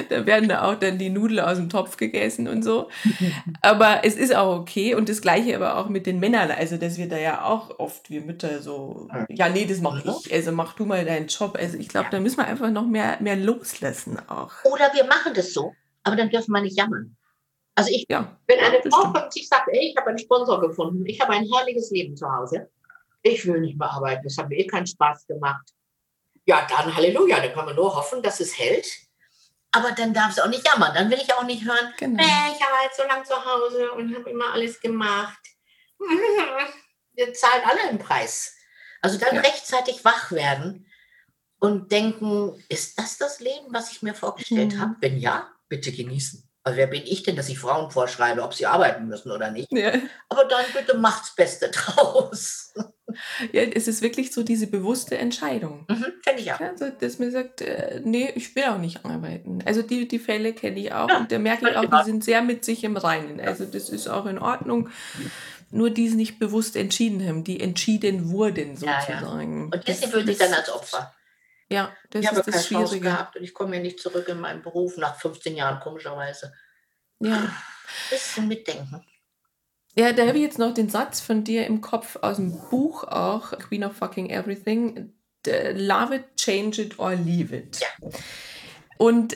[0.10, 2.90] Da werden da auch dann die Nudeln aus dem Topf gegessen und so.
[3.62, 6.50] Aber es ist auch okay und das gleiche aber auch mit den Männern.
[6.50, 10.34] Also dass wir da ja auch oft, wir Mütter so, ja nee, das mache ich.
[10.34, 11.58] Also mach du mal deinen Job.
[11.60, 14.63] Also ich glaube, da müssen wir einfach noch mehr, mehr loslassen auch.
[14.66, 15.74] Oder wir machen das so,
[16.04, 17.16] aber dann dürfen wir nicht jammern.
[17.76, 20.62] Also ich, ja, wenn eine Frau kommt und sich sagt, ey, ich habe einen Sponsor
[20.62, 22.70] gefunden, ich habe ein herrliches Leben zu Hause,
[23.24, 25.70] ich will nicht mehr arbeiten, das hat mir eh keinen Spaß gemacht.
[26.46, 28.88] Ja, dann Halleluja, dann kann man nur hoffen, dass es hält.
[29.72, 30.94] Aber dann darf es auch nicht jammern.
[30.94, 32.22] Dann will ich auch nicht hören, genau.
[32.22, 35.40] nee, ich war jetzt so lange zu Hause und habe immer alles gemacht.
[37.14, 38.56] Wir zahlen alle einen Preis.
[39.02, 39.42] Also dann ja.
[39.42, 40.88] rechtzeitig wach werden
[41.64, 44.82] und denken, ist das das Leben, was ich mir vorgestellt mhm.
[44.82, 44.96] habe?
[45.00, 46.44] Wenn ja, bitte genießen.
[46.62, 49.72] Also wer bin ich denn, dass ich Frauen vorschreibe, ob sie arbeiten müssen oder nicht?
[49.72, 49.94] Ja.
[50.28, 52.74] Aber dann bitte macht's Beste draus.
[53.54, 55.86] Ja, es ist wirklich so diese bewusste Entscheidung.
[55.88, 56.60] Mhm, Finde ich auch.
[56.60, 59.64] Ja, also, dass man sagt, äh, nee, ich will auch nicht arbeiten.
[59.66, 62.26] Also die, die Fälle kenne ich auch Ja, und da merke ich auch, die sind
[62.26, 63.40] sehr mit sich im Reinen.
[63.40, 64.90] Also das ist auch in Ordnung.
[65.72, 69.20] Nur die es nicht bewusst entschieden haben, die entschieden wurden Ja, ja.
[69.20, 69.72] sozusagen.
[69.72, 71.14] Und Das- fühlen sich dann als Opfer.
[71.74, 73.10] Ja, das ich habe ist keine das Chance Schwierige.
[73.10, 76.54] gehabt und ich komme ja nicht zurück in meinen Beruf nach 15 Jahren, komischerweise.
[77.20, 77.50] Ja.
[78.10, 79.06] Bisschen mitdenken.
[79.96, 83.04] Ja, da habe ich jetzt noch den Satz von dir im Kopf aus dem Buch
[83.04, 85.14] auch, Queen of Fucking Everything.
[85.46, 87.80] Love it, change it or leave it.
[87.80, 88.10] Ja.
[88.98, 89.36] Und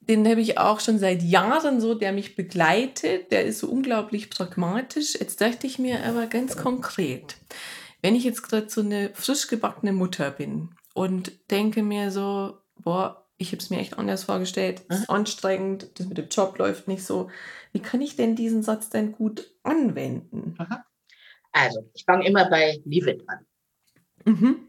[0.00, 3.30] den habe ich auch schon seit Jahren so, der mich begleitet.
[3.32, 5.14] Der ist so unglaublich pragmatisch.
[5.14, 7.36] Jetzt dachte ich mir aber ganz konkret,
[8.00, 13.24] wenn ich jetzt gerade so eine frisch gebackene Mutter bin und denke mir so, boah,
[13.36, 16.88] ich habe es mir echt anders vorgestellt, es ist anstrengend, das mit dem Job läuft
[16.88, 17.30] nicht so.
[17.72, 20.58] Wie kann ich denn diesen Satz denn gut anwenden?
[21.52, 23.46] Also, ich fange immer bei Leave It an.
[24.24, 24.68] Mhm.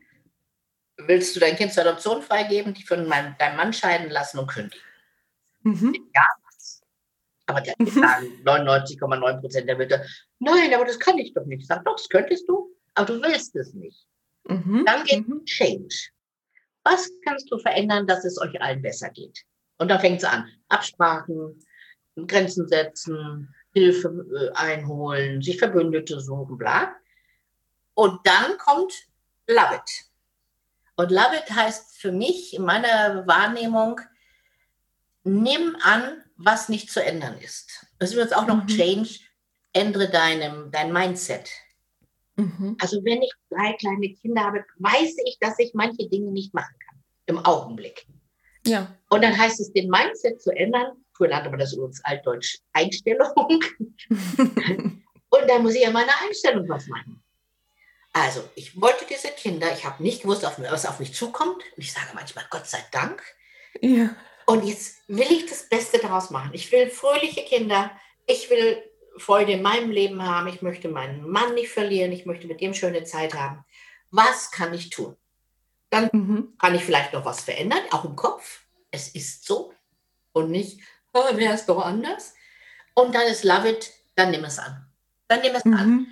[0.98, 4.48] Willst du dein Kind zur Adoption freigeben, die von meinem, deinem Mann scheiden lassen und
[4.48, 4.86] kündigen?
[5.64, 5.96] Mhm.
[7.48, 10.06] Aber der sagen 99,9 Prozent der Mütter,
[10.38, 11.62] nein, aber das kann ich doch nicht.
[11.62, 14.06] Ich sage, doch, das könntest du, aber du willst es nicht.
[14.44, 14.84] Mhm.
[14.86, 15.44] Dann geht Mhm.
[15.46, 16.12] Change.
[16.84, 19.44] Was kannst du verändern, dass es euch allen besser geht?
[19.78, 20.48] Und dann fängt es an.
[20.70, 21.64] Absprachen,
[22.28, 26.96] Grenzen setzen, Hilfe äh, einholen, sich Verbündete suchen, bla.
[27.94, 28.94] Und dann kommt
[29.48, 30.06] Love It.
[30.96, 34.02] Und Love It heißt für mich in meiner Wahrnehmung,
[35.24, 37.86] nimm an, was nicht zu ändern ist.
[38.00, 38.68] Das ist übrigens auch noch Mhm.
[38.68, 39.20] Change,
[39.74, 41.50] ändere deinem, dein Mindset.
[42.40, 42.78] Mhm.
[42.80, 46.76] Also wenn ich drei kleine Kinder habe, weiß ich, dass ich manche Dinge nicht machen
[46.86, 48.08] kann im Augenblick.
[48.66, 48.96] Ja.
[49.10, 50.94] Und dann heißt es, den Mindset zu ändern.
[51.14, 53.34] Früher nannte man das übrigens altdeutsch Einstellung.
[55.32, 57.22] Und dann muss ich an meiner Einstellung was machen.
[58.14, 61.58] Also, ich wollte diese Kinder, ich habe nicht gewusst, was auf mich zukommt.
[61.76, 63.22] Und ich sage manchmal, Gott sei Dank.
[63.82, 64.16] ja.
[64.46, 66.50] Und jetzt will ich das Beste daraus machen.
[66.54, 67.92] Ich will fröhliche Kinder.
[68.26, 68.82] Ich will
[69.20, 70.48] Freude in meinem Leben haben.
[70.48, 72.12] Ich möchte meinen Mann nicht verlieren.
[72.12, 73.64] Ich möchte mit ihm schöne Zeit haben.
[74.12, 75.16] Was kann ich tun?
[75.90, 76.54] Dann Mhm.
[76.60, 78.62] kann ich vielleicht noch was verändern, auch im Kopf.
[78.92, 79.74] Es ist so
[80.34, 80.80] und nicht,
[81.14, 82.34] oh, wäre es doch anders.
[82.94, 84.86] Und dann ist Love It, dann nimm es an.
[85.28, 85.90] Dann nimm es an.
[85.90, 86.08] Mhm.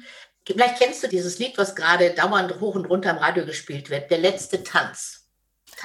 [0.46, 4.10] Vielleicht kennst du dieses Lied, was gerade dauernd hoch und runter im Radio gespielt wird,
[4.12, 5.26] Der letzte Tanz.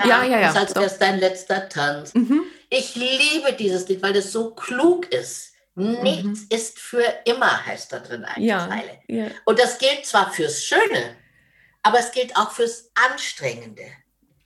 [0.05, 0.83] Ja, ja, ja, Das als doch.
[0.83, 2.15] wär's dein letzter Tanz.
[2.15, 2.43] Mhm.
[2.71, 5.52] Ich liebe dieses Lied, weil es so klug ist.
[5.75, 8.49] Nichts ist für immer, heißt da drin eine Mhm.
[8.49, 8.69] Ja.
[8.69, 8.99] Zeile.
[9.09, 9.27] Ja.
[9.47, 11.17] Und das gilt zwar fürs Schöne,
[11.83, 13.85] aber es gilt auch fürs Anstrengende.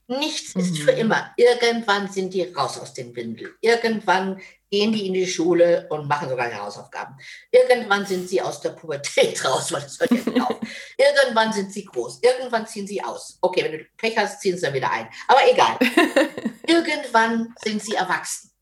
[0.08, 0.76] Nichts ist Mhm.
[0.84, 1.32] für immer.
[1.36, 3.52] Irgendwann sind die raus aus den Windeln.
[3.60, 7.16] Irgendwann gehen die in die Schule und machen sogar ihre Hausaufgaben.
[7.50, 10.56] Irgendwann sind sie aus der Pubertät raus, weil das hört ja nicht auf.
[10.96, 12.20] Irgendwann sind sie groß.
[12.22, 13.36] Irgendwann ziehen sie aus.
[13.40, 15.08] Okay, wenn du Pech hast, ziehen sie dann wieder ein.
[15.26, 15.76] Aber egal.
[16.68, 18.52] Irgendwann sind sie erwachsen.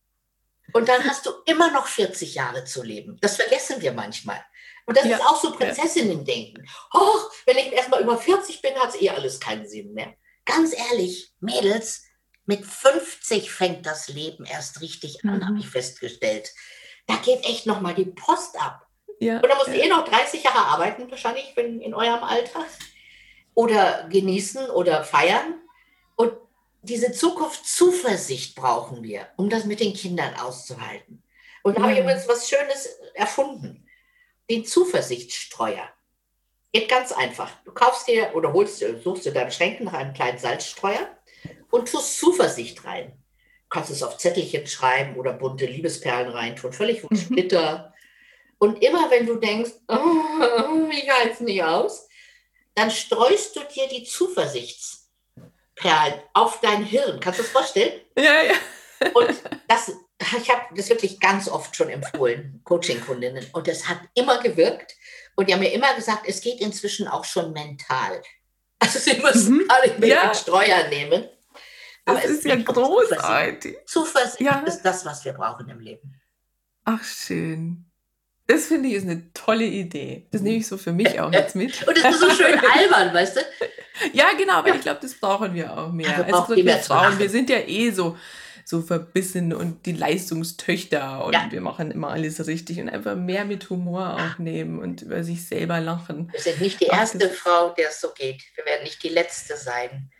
[0.74, 3.16] Und dann hast du immer noch 40 Jahre zu leben.
[3.20, 4.44] Das vergessen wir manchmal.
[4.86, 6.68] Und das Ja, ist auch so Prinzessinnen-Denken.
[6.92, 10.14] Och, wenn ich erst mal über 40 bin, hat es eh alles keinen Sinn mehr.
[10.44, 12.04] Ganz ehrlich, Mädels,
[12.44, 15.46] mit 50 fängt das Leben erst richtig an, Mhm.
[15.46, 16.50] habe ich festgestellt.
[17.06, 18.86] Da geht echt noch mal die Post ab.
[19.20, 19.36] Ja.
[19.36, 22.66] Und dann musst du eh noch 30 Jahre arbeiten, wahrscheinlich wenn, in eurem Alter.
[23.54, 25.60] Oder genießen oder feiern.
[26.16, 26.32] Und
[26.84, 31.22] diese Zukunftszuversicht brauchen wir, um das mit den Kindern auszuhalten.
[31.62, 32.04] Und da habe ich Ja.
[32.04, 33.86] übrigens was Schönes erfunden.
[34.50, 35.88] Den Zuversichtsstreuer.
[36.72, 37.50] Geht ganz einfach.
[37.64, 41.08] Du kaufst dir oder holst dir, suchst dir deinem Schränken nach einem kleinen Salzstreuer
[41.70, 43.12] und tust Zuversicht rein.
[43.62, 47.34] Du kannst es auf Zettelchen schreiben oder bunte Liebesperlen reintun, völlig wurscht, Mhm.
[47.34, 47.94] Glitter.
[48.58, 49.94] Und immer wenn du denkst, oh,
[50.92, 52.08] ich halte es nicht aus,
[52.74, 54.04] dann streust du dir die
[55.76, 57.20] Zuversichtsperlen auf dein Hirn.
[57.20, 58.00] Kannst du das vorstellen?
[58.16, 58.54] ja, ja.
[59.12, 59.28] Und
[59.68, 63.46] das, ich habe das wirklich ganz oft schon empfohlen, Coaching-Kundinnen.
[63.52, 64.94] Und das hat immer gewirkt.
[65.36, 68.22] Und die haben mir immer gesagt, es geht inzwischen auch schon mental.
[68.80, 69.68] Also sie müssen Mhm.
[69.68, 70.26] gar nicht mehr Ja.
[70.26, 71.26] den Streuer nehmen.
[72.04, 73.18] Aber Das es ist ja um Zuversicht.
[73.18, 73.76] großartig.
[73.86, 74.58] Zuversicht Ja.
[74.66, 76.20] ist das, was wir brauchen im Leben.
[76.84, 77.90] Ach, schön.
[78.46, 80.26] Das finde ich ist eine tolle Idee.
[80.30, 81.86] Das nehme ich so für mich auch jetzt mit.
[81.88, 83.40] Und es ist so schön albern, weißt du?
[84.12, 86.08] Ja, genau, aber ich glaube, das brauchen wir auch mehr.
[86.10, 88.18] Ja, wir also wir mehr Frauen, wir sind ja eh so,
[88.66, 91.46] so verbissen und die Leistungstöchter und Ja.
[91.50, 95.46] wir machen immer alles richtig und einfach mehr mit Humor auch nehmen und über sich
[95.46, 96.28] selber lachen.
[96.32, 98.42] Wir sind nicht die Ach, erste das- Frau, der es so geht.
[98.56, 100.10] Wir werden nicht die letzte sein.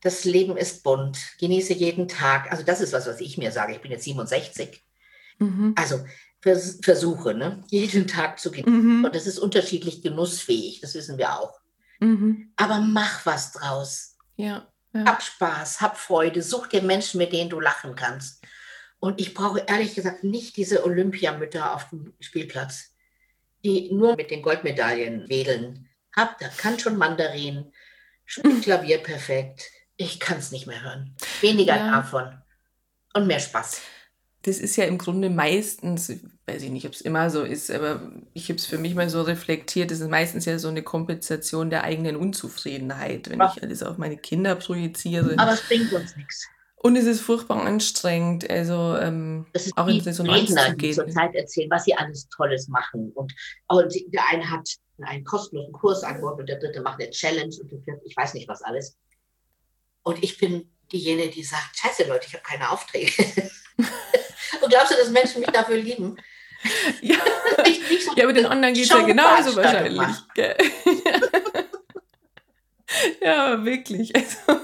[0.00, 1.18] Das Leben ist bunt.
[1.38, 2.50] Genieße jeden Tag.
[2.50, 3.72] Also das ist was, was ich mir sage.
[3.74, 4.82] Ich bin jetzt 67.
[5.38, 5.74] Mhm.
[5.76, 6.00] Also
[6.42, 7.62] vers versuche, ne?
[7.68, 8.98] jeden Tag zu genießen.
[8.98, 9.04] Mhm.
[9.04, 10.80] Und das ist unterschiedlich genussfähig.
[10.80, 11.60] Das wissen wir auch.
[12.00, 12.52] Mhm.
[12.56, 14.16] Aber mach was draus.
[14.36, 15.04] Ja, ja.
[15.06, 18.42] Hab Spaß, hab Freude, such dir Menschen, mit denen du lachen kannst.
[18.98, 22.90] Und ich brauche ehrlich gesagt nicht diese Olympiamütter auf dem Spielplatz,
[23.64, 25.88] die nur mit den Goldmedaillen wedeln.
[26.14, 27.72] Hab, da kann schon Mandarin,
[28.24, 29.70] spielt Klavier perfekt.
[29.96, 31.16] Ich kann es nicht mehr hören.
[31.40, 31.90] Weniger ja.
[31.90, 32.42] davon
[33.14, 33.80] und mehr Spaß
[34.42, 36.12] das ist ja im Grunde meistens,
[36.46, 39.08] weiß ich nicht, ob es immer so ist, aber ich habe es für mich mal
[39.08, 43.56] so reflektiert, das ist meistens ja so eine Kompensation der eigenen Unzufriedenheit, wenn Ach.
[43.56, 45.34] ich alles auf meine Kinder projiziere.
[45.38, 46.48] Aber es bringt uns nichts.
[46.76, 50.90] Und es ist furchtbar anstrengend, also ähm, das ist auch in Resonanz Redner, zu gehen.
[50.90, 53.12] Die zurzeit erzählen, was sie alles Tolles machen.
[53.14, 53.32] Und,
[53.68, 54.68] und der eine hat
[55.00, 58.34] einen kostenlosen Kurs angeboten und der dritte macht eine Challenge und der vierte, ich weiß
[58.34, 58.96] nicht was alles.
[60.02, 63.12] Und ich bin diejenige, die sagt, scheiße Leute, ich habe keine Aufträge.
[64.62, 66.16] Und glaubst du, dass Menschen mich dafür lieben?
[67.00, 67.16] Ja,
[67.66, 70.08] ich, ich so ja aber den anderen geht es ja genauso wahrscheinlich.
[73.22, 74.12] ja, wirklich.
[74.14, 74.60] Also,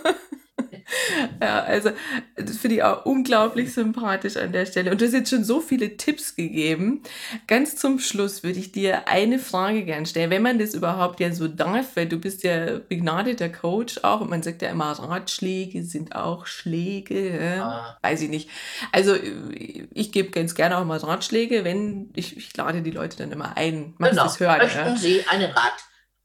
[1.43, 1.91] ja, also
[2.37, 4.91] das finde ich auch unglaublich sympathisch an der Stelle.
[4.91, 7.03] Und du hast jetzt schon so viele Tipps gegeben.
[7.47, 11.33] Ganz zum Schluss würde ich dir eine Frage gern stellen, wenn man das überhaupt ja
[11.33, 15.83] so darf, weil du bist ja begnadeter Coach auch und man sagt ja immer, Ratschläge
[15.83, 17.61] sind auch Schläge.
[17.63, 17.99] Ah.
[18.03, 18.49] Weiß ich nicht.
[18.93, 23.33] Also ich gebe ganz gerne auch mal Ratschläge, wenn ich, ich lade die Leute dann
[23.33, 23.95] immer ein.
[23.99, 24.25] Magst genau.
[24.25, 24.59] das hören?
[24.59, 24.97] Möchten ja?
[24.97, 25.75] Sie einen Rat?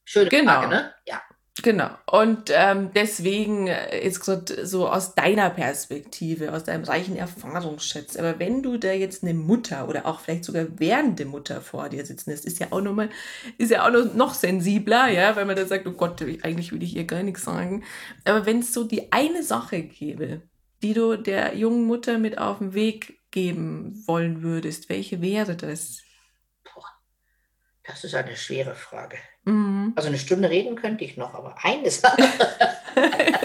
[0.05, 0.51] Schöne genau.
[0.53, 0.93] Frage, ne?
[1.07, 1.21] Ja.
[1.63, 1.91] Genau.
[2.11, 8.17] Und ähm, deswegen äh, jetzt gerade so aus deiner Perspektive, aus deinem reichen Erfahrungsschatz.
[8.17, 12.05] Aber wenn du da jetzt eine Mutter oder auch vielleicht sogar werdende Mutter vor dir
[12.05, 13.09] sitzen hast, ist ja auch nochmal,
[13.57, 16.97] ist ja auch noch, sensibler, ja, weil man da sagt, oh Gott, eigentlich will ich
[16.97, 17.85] ihr gar nichts sagen.
[18.25, 20.41] Aber wenn es so die eine Sache gäbe,
[20.81, 26.01] die du der jungen Mutter mit auf den Weg geben wollen würdest, welche wäre das?
[27.83, 29.17] Das ist eine schwere Frage.
[29.43, 29.93] Mhm.
[29.95, 32.23] Also eine Stunde reden könnte ich noch, aber eine Sache.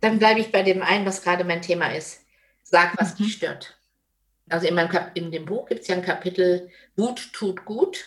[0.00, 2.20] Dann bleibe ich bei dem einen, was gerade mein Thema ist.
[2.62, 3.24] Sag, was mhm.
[3.24, 3.78] dich stört.
[4.48, 8.04] Also in, meinem Kap in dem Buch gibt es ja ein Kapitel Wut tut gut.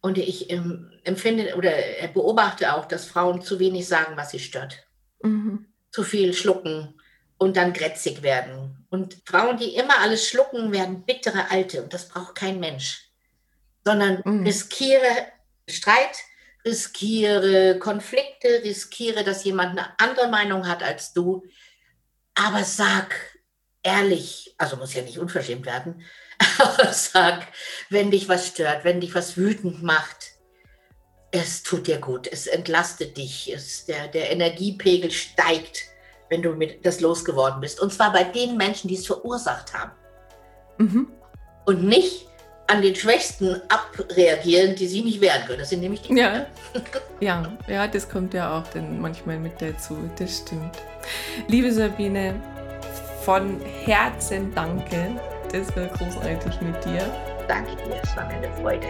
[0.00, 1.72] Und ich ähm, empfinde oder
[2.12, 4.86] beobachte auch, dass Frauen zu wenig sagen, was sie stört.
[5.22, 5.66] Mhm.
[5.90, 7.00] Zu viel schlucken,
[7.44, 8.86] und dann grätzig werden.
[8.88, 13.10] Und Frauen, die immer alles schlucken, werden bittere Alte und das braucht kein Mensch.
[13.84, 14.46] Sondern mhm.
[14.46, 15.26] riskiere
[15.68, 16.16] Streit,
[16.64, 21.44] riskiere Konflikte, riskiere, dass jemand eine andere Meinung hat als du.
[22.34, 23.14] Aber sag
[23.82, 26.02] ehrlich, also muss ja nicht unverschämt werden,
[26.58, 27.46] aber sag,
[27.90, 30.32] wenn dich was stört, wenn dich was wütend macht,
[31.30, 35.93] es tut dir gut, es entlastet dich, es, der, der Energiepegel steigt
[36.30, 37.80] wenn du mit das losgeworden bist.
[37.80, 39.92] Und zwar bei den Menschen, die es verursacht haben.
[40.78, 41.08] Mhm.
[41.66, 42.26] Und nicht
[42.66, 45.58] an den Schwächsten abreagieren, die sie nicht wehren können.
[45.58, 46.46] Das sind nämlich die ja.
[47.20, 49.96] ja, ja, das kommt ja auch dann manchmal mit dazu.
[50.18, 50.76] Das stimmt.
[51.48, 52.40] Liebe Sabine,
[53.24, 55.20] von Herzen danke.
[55.52, 57.10] Das war großartig mit dir.
[57.46, 58.86] Danke dir, es war mir eine Freude.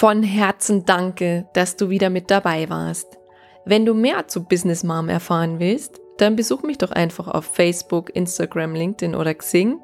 [0.00, 3.18] Von Herzen danke, dass du wieder mit dabei warst.
[3.66, 8.08] Wenn du mehr zu Business Mom erfahren willst, dann besuch mich doch einfach auf Facebook,
[8.16, 9.78] Instagram, LinkedIn oder Xing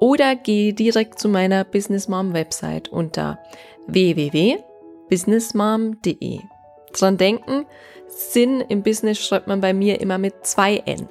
[0.00, 3.40] oder geh direkt zu meiner Business Mom Website unter
[3.88, 6.38] www.businessmom.de.
[6.94, 7.66] Dran denken,
[8.08, 11.10] Sinn im Business schreibt man bei mir immer mit zwei N.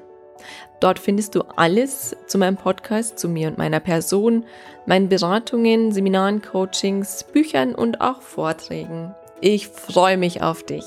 [0.82, 4.44] Dort findest du alles zu meinem Podcast, zu mir und meiner Person,
[4.88, 9.16] meinen Beratungen, Seminaren, Coachings, Büchern und auch Vorträgen.
[9.42, 10.86] Ich freue mich auf dich.